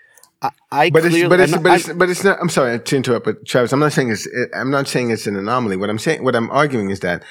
I, 0.42 0.50
I 0.72 0.89
but 0.89 1.01
clearly, 1.01 1.22
it's 1.22 1.30
but 1.30 1.39
it's, 1.39 1.51
not, 1.51 1.63
but, 1.63 1.74
it's, 1.74 1.94
but 1.94 2.10
it's 2.10 2.24
not. 2.24 2.38
I'm 2.42 2.50
sorry 2.50 2.77
to 2.77 2.96
interrupt, 2.96 3.25
but 3.25 3.46
Travis, 3.46 3.72
I'm 3.72 3.80
not 3.80 3.94
saying 3.94 4.12
it's. 4.12 4.27
I'm 4.54 4.70
not 4.70 4.88
saying 4.88 5.10
it's 5.10 5.27
an 5.27 5.38
anomaly. 5.38 5.77
What 5.77 5.89
I'm 5.89 5.98
saying, 5.98 6.24
what 6.24 6.36
I'm 6.36 6.51
arguing 6.51 6.89
is 6.89 7.00
that 7.00 7.24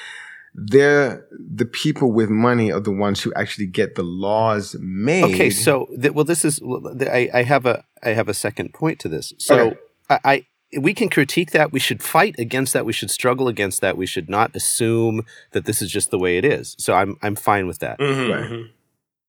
they're 0.55 1.25
the 1.31 1.65
people 1.65 2.11
with 2.11 2.29
money 2.29 2.71
are 2.71 2.79
the 2.79 2.91
ones 2.91 3.21
who 3.21 3.33
actually 3.33 3.67
get 3.67 3.95
the 3.95 4.03
laws 4.03 4.75
made. 4.79 5.25
Okay, 5.25 5.49
so 5.49 5.87
th- 6.01 6.13
well, 6.13 6.23
this 6.23 6.45
is 6.45 6.61
I, 7.01 7.29
I, 7.33 7.43
have 7.43 7.65
a 7.65 7.83
I 8.05 8.09
have 8.09 8.29
a 8.29 8.33
second 8.33 8.73
point 8.73 8.99
to 8.99 9.09
this. 9.09 9.33
So 9.37 9.59
okay. 9.59 9.77
I, 10.09 10.19
I 10.23 10.45
we 10.79 10.93
can 10.93 11.09
critique 11.09 11.51
that. 11.51 11.71
We 11.71 11.79
should 11.79 12.03
fight 12.03 12.35
against 12.37 12.73
that. 12.73 12.85
We 12.85 12.93
should 12.93 13.11
struggle 13.11 13.47
against 13.47 13.81
that. 13.81 13.97
We 13.97 14.05
should 14.05 14.29
not 14.29 14.55
assume 14.55 15.25
that 15.51 15.65
this 15.65 15.81
is 15.81 15.89
just 15.89 16.11
the 16.11 16.19
way 16.19 16.37
it 16.37 16.45
is. 16.45 16.75
So 16.77 16.93
I'm 16.93 17.17
I'm 17.21 17.35
fine 17.35 17.67
with 17.67 17.79
that. 17.79 17.99
Mm-hmm, 17.99 18.31
right. 18.31 18.43
mm-hmm. 18.43 18.71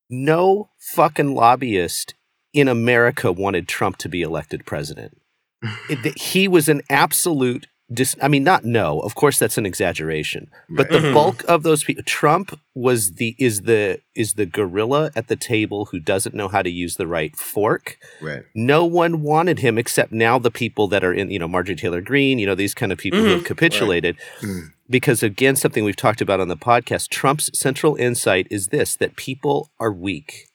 No 0.09 0.71
fucking 0.79 1.35
lobbyist 1.35 2.15
in 2.53 2.69
America 2.69 3.33
wanted 3.33 3.69
Trump 3.69 3.97
to 3.99 4.09
be 4.09 4.23
elected 4.23 4.65
president. 4.65 5.21
it, 5.91 6.19
he 6.19 6.49
was 6.49 6.69
an 6.69 6.83
absolute 6.89 7.67
dis- 7.93 8.17
I 8.23 8.29
mean, 8.29 8.45
not 8.45 8.65
no. 8.65 9.01
Of 9.01 9.15
course, 9.15 9.39
that's 9.39 9.59
an 9.59 9.67
exaggeration. 9.67 10.51
But 10.69 10.91
the 10.91 10.99
mm-hmm. 10.99 11.15
bulk 11.15 11.45
of 11.49 11.63
those 11.63 11.85
people, 11.85 12.03
Trump 12.05 12.59
was 12.75 13.15
the 13.15 13.35
is 13.39 13.63
the 13.63 14.01
is 14.15 14.35
the 14.35 14.47
gorilla 14.47 15.11
at 15.15 15.29
the 15.29 15.37
table 15.37 15.87
who 15.87 16.01
doesn't 16.01 16.35
know 16.35 16.49
how 16.49 16.63
to 16.63 16.71
use 16.71 16.97
the 16.97 17.07
right 17.07 17.35
fork. 17.37 17.99
Right. 18.21 18.43
No 18.55 18.85
one 18.85 19.23
wanted 19.23 19.61
him 19.61 19.79
except 19.79 20.13
now 20.13 20.39
the 20.39 20.51
people 20.51 20.89
that 20.89 21.05
are 21.05 21.13
in, 21.13 21.31
you 21.31 21.39
know, 21.39 21.49
Marjorie 21.49 21.77
Taylor 21.77 22.01
Greene, 22.01 22.39
you 22.39 22.47
know, 22.47 22.55
these 22.55 22.75
kind 22.75 22.93
of 22.93 22.99
people 22.99 23.19
mm-hmm. 23.19 23.27
who 23.27 23.33
have 23.33 23.41
mm-hmm. 23.41 23.47
capitulated. 23.47 24.17
Right. 24.43 24.51
Mm. 24.51 24.73
Because 24.89 25.23
again, 25.23 25.57
something 25.57 25.85
we've 25.85 25.97
talked 25.97 26.21
about 26.21 26.41
on 26.41 26.49
the 26.49 26.57
podcast, 26.57 27.09
Trump's 27.09 27.51
central 27.59 27.97
insight 27.97 28.47
is 28.51 28.69
this: 28.69 28.95
that 28.97 29.17
people 29.17 29.71
are 29.81 29.93
weak 29.93 30.49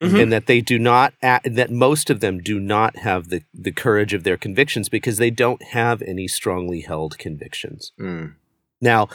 mm-hmm. 0.00 0.16
and 0.16 0.32
that 0.32 0.46
they 0.46 0.60
do 0.60 0.78
not 0.78 1.14
that 1.20 1.70
most 1.70 2.10
of 2.10 2.20
them 2.20 2.38
do 2.38 2.58
not 2.60 2.96
have 2.96 3.28
the 3.28 3.42
the 3.52 3.72
courage 3.72 4.14
of 4.14 4.24
their 4.24 4.36
convictions 4.36 4.88
because 4.88 5.18
they 5.18 5.30
don't 5.30 5.62
have 5.62 6.02
any 6.02 6.28
strongly 6.28 6.80
held 6.80 7.18
convictions. 7.18 7.92
Mm. 7.98 8.34
Now, 8.80 9.08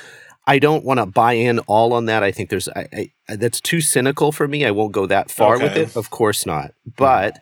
I 0.46 0.60
don't 0.60 0.84
want 0.84 1.00
to 1.00 1.06
buy 1.06 1.34
in 1.34 1.60
all 1.60 1.94
on 1.94 2.06
that. 2.06 2.24
I 2.24 2.32
think 2.32 2.50
there's 2.50 2.68
I, 2.70 3.12
I, 3.30 3.36
that's 3.36 3.62
too 3.62 3.82
cynical 3.82 4.32
for 4.32 4.48
me. 4.48 4.66
I 4.66 4.72
won't 4.72 4.92
go 4.92 5.06
that 5.06 5.32
far 5.32 5.56
okay. 5.56 5.64
with 5.64 5.78
it. 5.78 5.96
Of 5.96 6.10
course 6.10 6.46
not. 6.46 6.74
But 6.98 7.36
mm. 7.36 7.40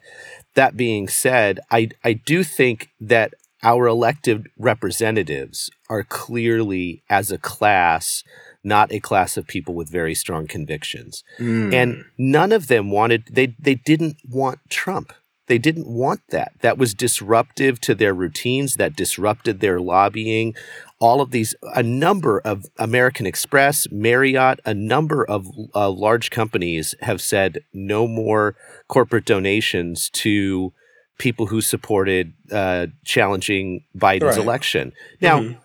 that 0.55 0.77
being 0.77 1.07
said, 1.07 1.59
I 1.71 1.89
I 2.03 2.13
do 2.13 2.43
think 2.43 2.89
that 2.99 3.33
our 3.63 3.85
elected 3.87 4.49
representatives 4.57 5.69
are 5.89 6.03
clearly 6.03 7.03
as 7.09 7.31
a 7.31 7.37
class 7.37 8.23
not 8.63 8.91
a 8.91 8.99
class 8.99 9.37
of 9.37 9.47
people 9.47 9.73
with 9.73 9.89
very 9.89 10.15
strong 10.15 10.47
convictions. 10.47 11.23
Mm. 11.39 11.73
And 11.73 12.05
none 12.17 12.51
of 12.51 12.67
them 12.67 12.91
wanted, 12.91 13.27
they, 13.31 13.55
they 13.59 13.75
didn't 13.75 14.17
want 14.27 14.59
Trump. 14.69 15.13
They 15.47 15.57
didn't 15.57 15.87
want 15.87 16.21
that. 16.29 16.53
That 16.61 16.77
was 16.77 16.93
disruptive 16.93 17.81
to 17.81 17.95
their 17.95 18.13
routines, 18.13 18.75
that 18.75 18.95
disrupted 18.95 19.59
their 19.59 19.81
lobbying. 19.81 20.55
All 20.99 21.19
of 21.19 21.31
these, 21.31 21.55
a 21.75 21.83
number 21.83 22.39
of 22.39 22.67
American 22.77 23.25
Express, 23.25 23.85
Marriott, 23.91 24.61
a 24.65 24.73
number 24.73 25.25
of 25.25 25.47
uh, 25.75 25.89
large 25.89 26.29
companies 26.29 26.95
have 27.01 27.19
said 27.21 27.65
no 27.73 28.07
more 28.07 28.55
corporate 28.87 29.25
donations 29.25 30.09
to 30.11 30.71
people 31.17 31.47
who 31.47 31.59
supported 31.59 32.33
uh, 32.51 32.87
challenging 33.03 33.83
Biden's 33.97 34.37
right. 34.37 34.37
election. 34.37 34.93
Now, 35.19 35.39
mm-hmm 35.39 35.59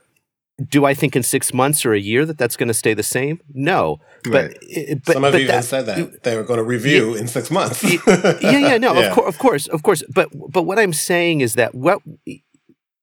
do 0.64 0.86
I 0.86 0.94
think 0.94 1.14
in 1.14 1.22
six 1.22 1.52
months 1.52 1.84
or 1.84 1.92
a 1.92 2.00
year 2.00 2.24
that 2.24 2.38
that's 2.38 2.56
going 2.56 2.68
to 2.68 2.74
stay 2.74 2.94
the 2.94 3.02
same? 3.02 3.40
No, 3.52 3.98
but, 4.24 4.32
right. 4.32 5.04
but 5.04 5.12
some 5.12 5.24
of 5.24 5.32
but 5.32 5.40
you 5.42 5.46
that, 5.48 5.52
even 5.52 5.62
said 5.62 5.86
that 5.86 6.22
they 6.22 6.36
were 6.36 6.44
going 6.44 6.58
to 6.58 6.64
review 6.64 7.14
yeah, 7.14 7.20
in 7.20 7.28
six 7.28 7.50
months. 7.50 7.82
yeah, 7.84 8.40
yeah, 8.40 8.78
no, 8.78 8.94
yeah. 8.98 9.08
of 9.08 9.14
course, 9.14 9.28
of 9.28 9.38
course, 9.38 9.66
of 9.68 9.82
course. 9.82 10.02
But 10.14 10.30
but 10.50 10.62
what 10.62 10.78
I'm 10.78 10.94
saying 10.94 11.42
is 11.42 11.54
that 11.54 11.74
what 11.74 12.00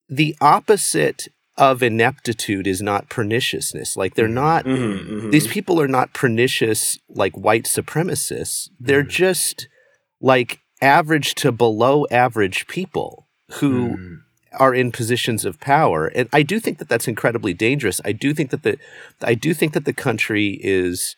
the 0.09 0.35
opposite 0.41 1.27
of 1.55 1.83
ineptitude 1.83 2.65
is 2.65 2.81
not 2.81 3.09
perniciousness. 3.09 3.95
Like 3.95 4.15
they're 4.15 4.27
not; 4.27 4.65
mm-hmm, 4.65 5.09
mm-hmm. 5.09 5.29
these 5.29 5.47
people 5.47 5.79
are 5.79 5.87
not 5.87 6.13
pernicious 6.13 6.97
like 7.07 7.35
white 7.37 7.65
supremacists. 7.65 8.69
They're 8.79 9.03
mm. 9.03 9.09
just 9.09 9.67
like 10.19 10.59
average 10.81 11.35
to 11.35 11.51
below 11.51 12.07
average 12.09 12.67
people 12.67 13.27
who. 13.59 14.19
Are 14.59 14.73
in 14.73 14.91
positions 14.91 15.45
of 15.45 15.59
power. 15.59 16.07
And 16.07 16.29
I 16.31 16.43
do 16.43 16.59
think 16.59 16.77
that 16.77 16.89
that's 16.89 17.07
incredibly 17.07 17.53
dangerous. 17.53 17.99
I 18.05 18.11
do 18.11 18.33
think 18.33 18.51
that 18.51 18.63
the 18.63 18.77
I 19.21 19.33
do 19.33 19.53
think 19.53 19.73
that 19.73 19.85
the 19.85 19.93
country 19.93 20.59
is 20.61 21.15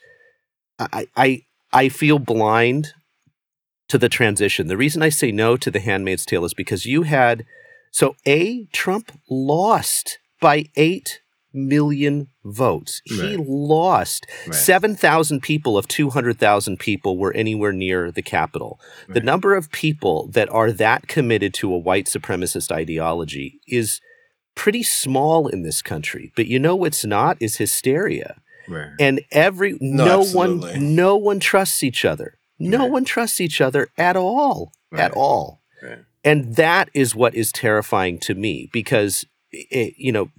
I 0.79 1.07
I 1.15 1.41
I 1.73 1.89
feel 1.89 2.19
blind 2.19 2.93
to 3.89 3.97
the 3.97 4.09
transition. 4.09 4.67
The 4.67 4.77
reason 4.77 5.01
I 5.01 5.09
say 5.09 5.31
no 5.31 5.57
to 5.57 5.69
the 5.69 5.79
handmaid's 5.79 6.25
tale 6.25 6.45
is 6.45 6.53
because 6.53 6.85
you 6.85 7.03
had 7.03 7.45
so 7.91 8.15
a 8.25 8.65
Trump 8.73 9.11
lost 9.29 10.19
by 10.41 10.65
8 10.75 11.21
million 11.55 12.27
votes. 12.43 13.01
Right. 13.09 13.29
He 13.29 13.37
lost. 13.37 14.27
Right. 14.45 14.53
7,000 14.53 15.41
people 15.41 15.77
of 15.77 15.87
200,000 15.87 16.77
people 16.77 17.17
were 17.17 17.33
anywhere 17.33 17.71
near 17.71 18.11
the 18.11 18.21
Capitol. 18.21 18.79
Right. 19.07 19.15
The 19.15 19.21
number 19.21 19.55
of 19.55 19.71
people 19.71 20.27
that 20.33 20.49
are 20.49 20.71
that 20.71 21.07
committed 21.07 21.53
to 21.55 21.73
a 21.73 21.77
white 21.77 22.05
supremacist 22.05 22.71
ideology 22.71 23.59
is 23.67 24.01
pretty 24.55 24.83
small 24.83 25.47
in 25.47 25.63
this 25.63 25.81
country. 25.81 26.31
But 26.35 26.47
you 26.47 26.59
know 26.59 26.75
what's 26.75 27.05
not 27.05 27.37
is 27.39 27.57
hysteria. 27.57 28.41
And 28.99 29.21
every 29.31 29.77
no, 29.79 30.05
no 30.05 30.25
one 30.25 30.95
no 30.95 31.15
one 31.15 31.39
trusts 31.39 31.83
each 31.83 32.03
other. 32.03 32.37
No 32.57 32.85
one 32.85 33.05
trusts 33.05 33.39
each 33.39 33.61
other 33.61 33.89
at 33.97 34.15
all. 34.15 34.71
At 34.91 35.11
all. 35.11 35.61
And 36.23 36.55
that 36.55 36.89
is 36.93 37.13
what 37.13 37.35
is 37.35 37.51
terrifying 37.51 38.17
to 38.19 38.33
me 38.33 38.69
because 38.73 39.25
it, 39.51 39.93
you 39.97 40.11
know 40.11 40.29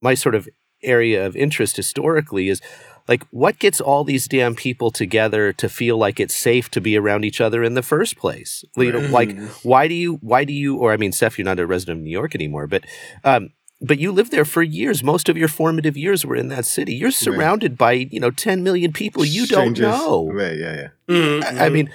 my 0.00 0.14
sort 0.14 0.34
of 0.34 0.48
area 0.82 1.24
of 1.24 1.36
interest 1.36 1.76
historically 1.76 2.48
is 2.48 2.60
like 3.08 3.24
what 3.30 3.58
gets 3.58 3.80
all 3.80 4.04
these 4.04 4.28
damn 4.28 4.54
people 4.54 4.90
together 4.90 5.52
to 5.52 5.68
feel 5.68 5.98
like 5.98 6.20
it's 6.20 6.34
safe 6.34 6.70
to 6.70 6.80
be 6.80 6.96
around 6.96 7.24
each 7.24 7.40
other 7.40 7.62
in 7.64 7.74
the 7.74 7.82
first 7.82 8.16
place? 8.16 8.64
You 8.76 8.92
know, 8.92 9.00
like 9.00 9.36
why 9.62 9.88
do 9.88 9.94
you 9.94 10.14
why 10.22 10.44
do 10.44 10.52
you 10.52 10.76
or 10.76 10.92
i 10.92 10.96
mean 10.96 11.12
Seph 11.12 11.38
you're 11.38 11.44
not 11.44 11.58
a 11.58 11.66
resident 11.66 11.98
of 11.98 12.04
new 12.04 12.10
york 12.10 12.34
anymore 12.34 12.66
but 12.66 12.84
um 13.24 13.50
but 13.80 13.98
you 13.98 14.12
lived 14.12 14.30
there 14.30 14.44
for 14.44 14.62
years. 14.62 15.02
Most 15.02 15.28
of 15.28 15.38
your 15.38 15.48
formative 15.48 15.96
years 15.96 16.26
were 16.26 16.36
in 16.36 16.48
that 16.48 16.66
city. 16.66 16.94
You're 16.94 17.10
surrounded 17.10 17.72
right. 17.72 17.78
by 17.78 17.92
you 17.92 18.20
know 18.20 18.30
10 18.30 18.62
million 18.62 18.92
people 18.92 19.24
you 19.24 19.46
Strangers. 19.46 19.86
don't 19.86 19.98
know. 19.98 20.30
Right 20.30 20.56
yeah 20.58 20.74
yeah. 20.76 20.88
Mm-hmm. 21.08 21.58
I, 21.58 21.66
I, 21.66 21.68
mean 21.70 21.90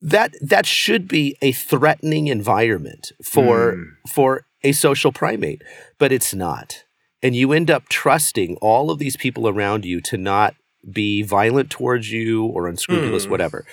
that 0.00 0.34
that 0.42 0.66
should 0.66 1.08
be 1.08 1.36
a 1.40 1.52
threatening 1.52 2.26
environment 2.26 3.12
for 3.22 3.74
mm. 3.74 3.84
for 4.08 4.44
a 4.62 4.72
social 4.72 5.10
primate 5.10 5.62
but 5.98 6.12
it's 6.12 6.34
not 6.34 6.84
and 7.22 7.36
you 7.36 7.52
end 7.52 7.70
up 7.70 7.88
trusting 7.88 8.56
all 8.56 8.90
of 8.90 8.98
these 8.98 9.16
people 9.16 9.48
around 9.48 9.84
you 9.84 10.00
to 10.02 10.16
not 10.16 10.54
be 10.90 11.22
violent 11.22 11.70
towards 11.70 12.10
you 12.10 12.44
or 12.46 12.66
unscrupulous, 12.66 13.26
mm. 13.26 13.30
whatever. 13.30 13.64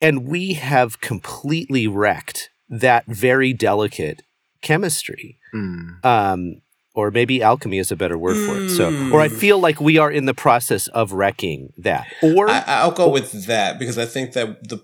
And 0.00 0.26
we 0.26 0.54
have 0.54 1.00
completely 1.00 1.86
wrecked 1.86 2.50
that 2.68 3.06
very 3.06 3.52
delicate 3.52 4.22
chemistry. 4.60 5.38
Mm. 5.54 6.04
Um, 6.04 6.60
or 6.94 7.10
maybe 7.10 7.42
alchemy 7.42 7.78
is 7.78 7.90
a 7.90 7.96
better 7.96 8.18
word 8.18 8.36
mm. 8.36 8.46
for 8.46 8.60
it. 8.60 8.70
So, 8.70 9.10
or 9.12 9.20
I 9.20 9.28
hmm. 9.28 9.34
feel 9.34 9.58
like 9.58 9.80
we 9.80 9.98
are 9.98 10.12
in 10.12 10.26
the 10.26 10.34
process 10.34 10.86
of 10.88 11.12
wrecking 11.12 11.72
that. 11.76 12.06
Or 12.22 12.48
I, 12.48 12.84
will 12.84 12.92
go 12.92 13.08
with 13.08 13.46
that 13.46 13.80
because 13.80 13.98
I 13.98 14.06
think 14.06 14.32
that 14.34 14.68
the 14.68 14.78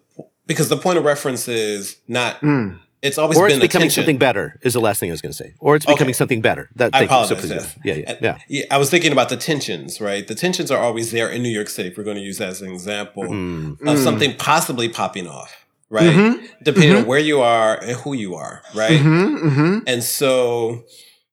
because 0.45 0.69
the 0.69 0.76
point 0.76 0.99
of 0.99 1.04
reference 1.04 1.47
is 1.47 2.00
not 2.09 2.38
hmm 2.38 2.73
it's 3.02 3.16
always 3.16 3.38
or 3.38 3.47
it's 3.47 3.54
been 3.54 3.61
becoming 3.61 3.88
something 3.88 4.19
better 4.19 4.59
is 4.62 4.75
the 4.75 4.80
last 4.80 5.00
thing 5.00 5.11
I 5.11 5.12
was 5.12 5.23
going 5.23 5.33
to 5.33 5.37
say, 5.37 5.54
or 5.59 5.75
it's 5.75 5.87
becoming 5.87 6.09
okay. 6.09 6.12
something 6.12 6.42
better. 6.42 6.69
That 6.76 6.95
I 6.95 7.04
apologize. 7.04 7.40
So 7.40 7.54
yes. 7.54 7.78
Yeah, 7.83 7.95
yeah, 7.95 8.16
yeah, 8.21 8.38
yeah. 8.49 8.64
I 8.71 8.76
was 8.76 8.90
thinking 8.90 9.12
about 9.12 9.30
the 9.30 9.37
tensions, 9.37 10.00
right? 10.00 10.26
The 10.26 10.35
tensions 10.35 10.71
are 10.71 10.78
always 10.78 11.11
there 11.11 11.28
in 11.28 11.42
New 11.42 11.49
York 11.49 11.69
City. 11.69 11.88
If 11.88 11.97
we're 11.97 12.04
going 12.04 12.19
to 12.19 12.23
use 12.23 12.38
that 12.38 12.49
as 12.49 12.61
an 12.61 12.71
example 12.71 13.25
mm. 13.25 13.73
of 13.73 13.78
mm. 13.78 14.04
something 14.04 14.37
possibly 14.37 14.88
popping 14.88 15.26
off, 15.26 15.64
right? 15.88 16.11
Mm-hmm. 16.11 16.47
Depending 16.62 16.90
mm-hmm. 16.90 16.99
on 17.02 17.07
where 17.07 17.19
you 17.19 17.40
are 17.40 17.78
and 17.83 17.97
who 17.97 18.12
you 18.12 18.35
are, 18.35 18.62
right? 18.75 19.00
Mm-hmm. 19.00 19.49
mm-hmm. 19.49 19.78
And 19.87 20.02
so 20.02 20.85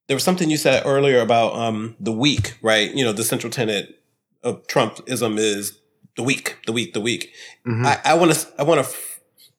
there 0.06 0.16
was 0.16 0.24
something 0.24 0.48
you 0.48 0.56
said 0.56 0.84
earlier 0.86 1.20
about 1.20 1.54
um, 1.54 1.96
the 2.00 2.12
weak, 2.12 2.56
right? 2.62 2.90
You 2.94 3.04
know, 3.04 3.12
the 3.12 3.24
central 3.24 3.50
tenet 3.50 4.02
of 4.42 4.66
Trumpism 4.68 5.38
is 5.38 5.78
the 6.16 6.22
weak, 6.22 6.56
the 6.64 6.72
weak, 6.72 6.94
the 6.94 7.00
weak. 7.00 7.30
Mm-hmm. 7.66 7.84
I 8.04 8.14
want 8.14 8.32
to, 8.32 8.46
I 8.58 8.62
want 8.62 8.84
to 8.84 8.90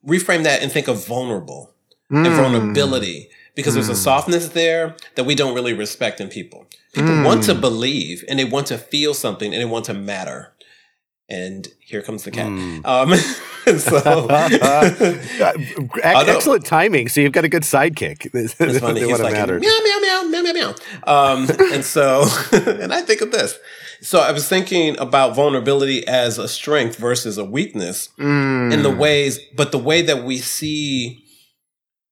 reframe 0.04 0.42
that 0.42 0.60
and 0.60 0.72
think 0.72 0.88
of 0.88 1.06
vulnerable 1.06 1.72
mm. 2.10 2.26
and 2.26 2.34
vulnerability 2.34 3.30
because 3.54 3.72
mm. 3.72 3.76
there's 3.76 3.88
a 3.88 3.92
mm. 3.92 4.04
softness 4.04 4.48
there 4.50 4.96
that 5.14 5.24
we 5.24 5.34
don't 5.34 5.54
really 5.54 5.72
respect 5.72 6.20
in 6.20 6.28
people. 6.28 6.66
People 6.92 7.10
mm. 7.10 7.24
want 7.24 7.44
to 7.44 7.54
believe 7.54 8.24
and 8.28 8.38
they 8.38 8.44
want 8.44 8.66
to 8.68 8.78
feel 8.78 9.14
something 9.14 9.52
and 9.52 9.60
they 9.60 9.66
want 9.66 9.84
to 9.86 9.94
matter. 9.94 10.52
And 11.28 11.68
here 11.78 12.02
comes 12.02 12.24
the 12.24 12.32
cat. 12.32 12.48
Um, 12.84 13.14
so, 13.78 14.26
excellent 16.02 16.66
timing. 16.66 17.08
So 17.08 17.20
you've 17.20 17.32
got 17.32 17.44
a 17.44 17.48
good 17.48 17.62
sidekick. 17.62 18.30
It's 18.34 18.78
funny. 18.80 19.02
He's 19.02 19.20
like 19.20 19.34
meow 19.34 19.46
meow 19.46 19.98
meow 20.00 20.22
meow 20.24 20.42
meow 20.42 20.52
meow. 20.52 20.74
Um, 21.04 21.48
and 21.72 21.84
so, 21.84 22.26
and 22.52 22.92
I 22.92 23.02
think 23.02 23.20
of 23.20 23.30
this. 23.30 23.56
So 24.02 24.18
I 24.18 24.32
was 24.32 24.48
thinking 24.48 24.98
about 24.98 25.36
vulnerability 25.36 26.04
as 26.08 26.38
a 26.38 26.48
strength 26.48 26.96
versus 26.96 27.38
a 27.38 27.44
weakness 27.44 28.08
mm. 28.18 28.72
in 28.72 28.82
the 28.82 28.90
ways, 28.90 29.38
but 29.54 29.70
the 29.70 29.78
way 29.78 30.02
that 30.02 30.24
we 30.24 30.38
see 30.38 31.24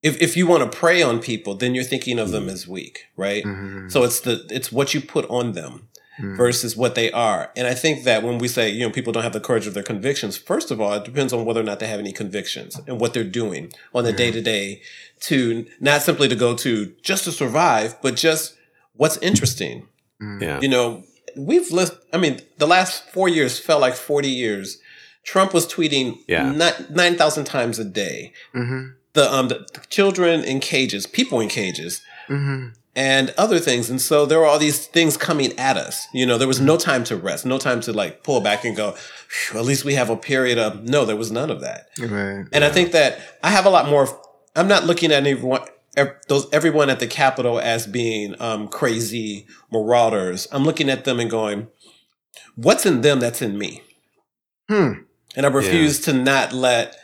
if 0.03 0.21
if 0.23 0.37
you 0.37 0.47
want 0.47 0.71
to 0.71 0.79
prey 0.79 1.03
on 1.03 1.21
people, 1.21 1.55
then 1.55 1.75
you're 1.75 1.85
thinking 1.85 2.19
of 2.19 2.31
them 2.31 2.45
mm-hmm. 2.45 2.51
as 2.51 2.69
weak, 2.69 3.07
right? 3.17 3.45
Mm-hmm. 3.45 3.89
So 3.89 4.05
it's 4.05 4.21
the 4.21 4.47
it's 4.51 4.71
what 4.71 4.95
you 4.95 5.01
put 5.01 5.29
on 5.29 5.53
them 5.53 5.89
mm-hmm. 6.19 6.37
versus 6.37 6.77
what 6.77 6.95
they 6.95 7.11
are. 7.11 7.51
And 7.57 7.67
I 7.67 7.75
think 7.75 8.05
that 8.05 8.23
when 8.23 8.39
we 8.39 8.49
say, 8.49 8.69
you 8.71 8.81
know, 8.81 8.91
people 8.91 9.13
don't 9.13 9.23
have 9.23 9.33
the 9.33 9.41
courage 9.41 9.67
of 9.67 9.75
their 9.75 9.83
convictions, 9.83 10.37
first 10.37 10.71
of 10.71 10.81
all, 10.81 10.93
it 10.95 11.05
depends 11.05 11.33
on 11.33 11.45
whether 11.45 11.61
or 11.61 11.65
not 11.65 11.81
they 11.81 11.89
have 11.89 12.01
any 12.01 12.13
convictions 12.13 12.81
and 12.87 13.01
what 13.01 13.13
they're 13.13 13.25
doing 13.25 13.73
on 13.95 14.05
the 14.05 14.13
day 14.13 14.31
to 14.31 14.41
day 14.41 14.83
to 15.21 15.67
not 15.81 16.03
simply 16.03 16.29
to 16.29 16.37
go 16.37 16.55
to 16.55 16.95
just 17.03 17.25
to 17.25 17.33
survive, 17.33 18.01
but 18.01 18.15
just 18.15 18.57
what's 18.95 19.17
interesting. 19.19 19.89
Mm. 20.23 20.43
Yeah. 20.43 20.61
You 20.61 20.69
know, 20.69 21.05
we've 21.37 21.73
lived 21.73 21.97
I 22.13 22.19
mean, 22.19 22.41
the 22.59 22.67
last 22.67 23.11
4 23.11 23.29
years 23.29 23.59
felt 23.59 23.81
like 23.81 23.95
40 23.95 24.29
years. 24.29 24.79
Trump 25.25 25.53
was 25.53 25.67
tweeting 25.67 26.21
yeah. 26.27 26.53
9,000 26.53 27.45
times 27.45 27.79
a 27.79 27.85
day. 27.85 28.33
Mm-hmm 28.55 28.98
the 29.19 29.35
um 29.35 29.49
the, 29.49 29.67
children 29.91 30.45
in 30.45 30.61
cages, 30.61 31.07
people 31.07 31.41
in 31.41 31.49
cages, 31.49 32.01
mm-hmm. 32.29 32.69
and 32.95 33.35
other 33.37 33.59
things. 33.59 33.91
And 33.91 34.01
so 34.01 34.25
there 34.25 34.39
were 34.39 34.47
all 34.47 34.59
these 34.59 34.87
things 34.87 35.17
coming 35.17 35.59
at 35.59 35.77
us. 35.77 36.07
You 36.15 36.25
know, 36.25 36.39
there 36.39 36.49
was 36.49 36.61
no 36.61 36.77
time 36.77 37.05
to 37.05 37.17
rest, 37.17 37.45
no 37.45 37.59
time 37.59 37.81
to 37.83 37.93
like 37.93 38.23
pull 38.23 38.41
back 38.41 38.65
and 38.65 38.77
go. 38.77 38.95
At 39.55 39.65
least 39.65 39.85
we 39.85 39.95
have 39.95 40.09
a 40.09 40.17
period 40.17 40.57
of 40.59 40.85
no. 40.85 41.05
There 41.05 41.17
was 41.17 41.33
none 41.33 41.51
of 41.51 41.61
that. 41.61 41.89
Right. 41.99 42.47
And 42.53 42.65
I 42.65 42.71
think 42.71 42.93
that 42.93 43.21
I 43.43 43.51
have 43.51 43.67
a 43.67 43.71
lot 43.71 43.89
more. 43.89 44.09
I'm 44.55 44.69
not 44.69 44.85
looking 44.85 45.13
at 45.13 45.27
everyone. 45.27 45.63
Those 46.29 46.47
everyone 46.53 46.91
at 46.91 47.01
the 47.01 47.09
Capitol 47.09 47.59
as 47.59 47.87
being 47.87 48.41
um, 48.41 48.69
crazy 48.69 49.47
marauders. 49.73 50.47
I'm 50.53 50.65
looking 50.65 50.89
at 50.89 51.05
them 51.05 51.19
and 51.19 51.29
going, 51.29 51.67
"What's 52.55 52.87
in 52.87 53.01
them 53.01 53.19
that's 53.19 53.43
in 53.43 53.59
me?" 53.59 53.83
Hmm. 54.69 54.93
And 55.35 55.45
I 55.45 55.49
refuse 55.49 56.07
yeah. 56.07 56.13
to 56.13 56.19
not 56.21 56.53
let 56.53 56.98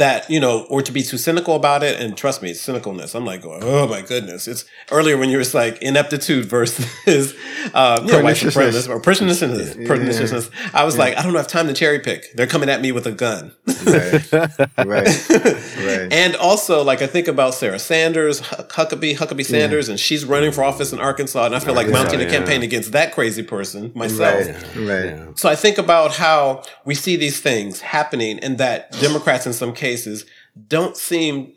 that 0.00 0.28
you 0.30 0.40
know 0.40 0.62
or 0.70 0.80
to 0.80 0.92
be 0.92 1.02
too 1.02 1.18
cynical 1.18 1.54
about 1.54 1.82
it 1.82 2.00
and 2.00 2.16
trust 2.16 2.42
me 2.42 2.50
it's 2.50 2.66
cynicalness. 2.66 3.14
I'm 3.14 3.26
like 3.26 3.42
going 3.42 3.62
oh 3.62 3.86
my 3.86 4.00
goodness. 4.00 4.48
It's 4.48 4.64
earlier 4.90 5.18
when 5.18 5.28
you 5.28 5.36
were 5.36 5.44
like 5.52 5.80
ineptitude 5.82 6.46
versus 6.46 6.86
uh 7.74 8.00
you 8.02 8.12
know, 8.12 8.22
white 8.22 8.36
supremacists 8.36 8.88
or 8.88 8.98
perniciousness 9.00 9.74
perniciousness 9.86 10.50
i 10.72 10.84
was 10.84 10.94
yeah. 10.96 11.00
like 11.00 11.18
i 11.18 11.22
don't 11.22 11.34
have 11.34 11.46
time 11.46 11.66
to 11.66 11.74
cherry 11.74 12.00
pick. 12.00 12.32
They're 12.34 12.46
coming 12.46 12.70
at 12.70 12.80
me 12.80 12.92
with 12.92 13.06
a 13.06 13.12
gun. 13.12 13.52
Right. 13.84 14.32
Right. 14.32 15.28
Right. 15.28 16.12
And 16.12 16.34
also 16.36 16.82
like 16.82 17.02
i 17.02 17.06
think 17.06 17.28
about 17.28 17.54
sarah 17.54 17.78
sanders 17.78 18.40
huckabee 18.40 19.16
huckabee 19.16 19.44
sanders 19.44 19.88
yeah. 19.88 19.92
and 19.92 20.00
she's 20.00 20.24
running 20.24 20.52
for 20.52 20.64
office 20.64 20.92
in 20.92 20.98
arkansas 20.98 21.44
and 21.46 21.54
i 21.54 21.60
feel 21.60 21.74
like 21.74 21.88
mounting 21.88 22.20
a 22.20 22.28
campaign 22.28 22.62
against 22.62 22.92
that 22.92 23.12
crazy 23.12 23.42
person 23.42 23.92
myself. 23.94 24.46
Right, 24.76 25.14
right. 25.14 25.38
so 25.38 25.48
i 25.48 25.56
think 25.56 25.76
about 25.76 26.14
how 26.14 26.62
we 26.86 26.94
see 26.94 27.16
these 27.16 27.40
things 27.40 27.80
happening 27.80 28.38
and 28.40 28.56
that 28.58 28.92
democrats 28.92 29.46
in 29.46 29.52
some 29.52 29.72
cases 29.74 29.89
cases 29.90 30.24
don't 30.68 30.96
seem 30.96 31.54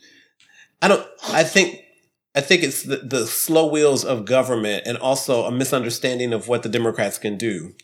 I 0.81 0.87
don't 0.87 1.07
I 1.29 1.43
think 1.43 1.83
I 2.35 2.41
think 2.41 2.63
it's 2.63 2.83
the, 2.83 2.97
the 2.97 3.27
slow 3.27 3.67
wheels 3.67 4.03
of 4.03 4.25
government 4.25 4.83
and 4.85 4.97
also 4.97 5.45
a 5.45 5.51
misunderstanding 5.51 6.33
of 6.33 6.47
what 6.47 6.63
the 6.63 6.69
Democrats 6.69 7.17
can 7.19 7.37
do. 7.37 7.75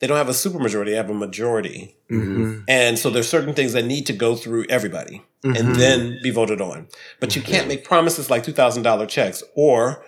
They 0.00 0.08
don't 0.08 0.16
have 0.16 0.28
a 0.28 0.32
supermajority, 0.32 0.86
they 0.86 0.96
have 0.96 1.10
a 1.10 1.14
majority. 1.14 1.96
Mm-hmm. 2.10 2.62
And 2.66 2.98
so 2.98 3.10
there's 3.10 3.28
certain 3.28 3.54
things 3.54 3.72
that 3.74 3.84
need 3.84 4.06
to 4.06 4.12
go 4.12 4.34
through 4.34 4.66
everybody 4.68 5.22
mm-hmm. 5.44 5.56
and 5.56 5.76
then 5.76 6.18
be 6.22 6.30
voted 6.30 6.60
on. 6.60 6.88
But 7.20 7.36
you 7.36 7.42
can't 7.42 7.68
make 7.68 7.84
promises 7.84 8.28
like 8.28 8.42
$2,000 8.42 9.08
checks 9.08 9.44
or 9.54 10.04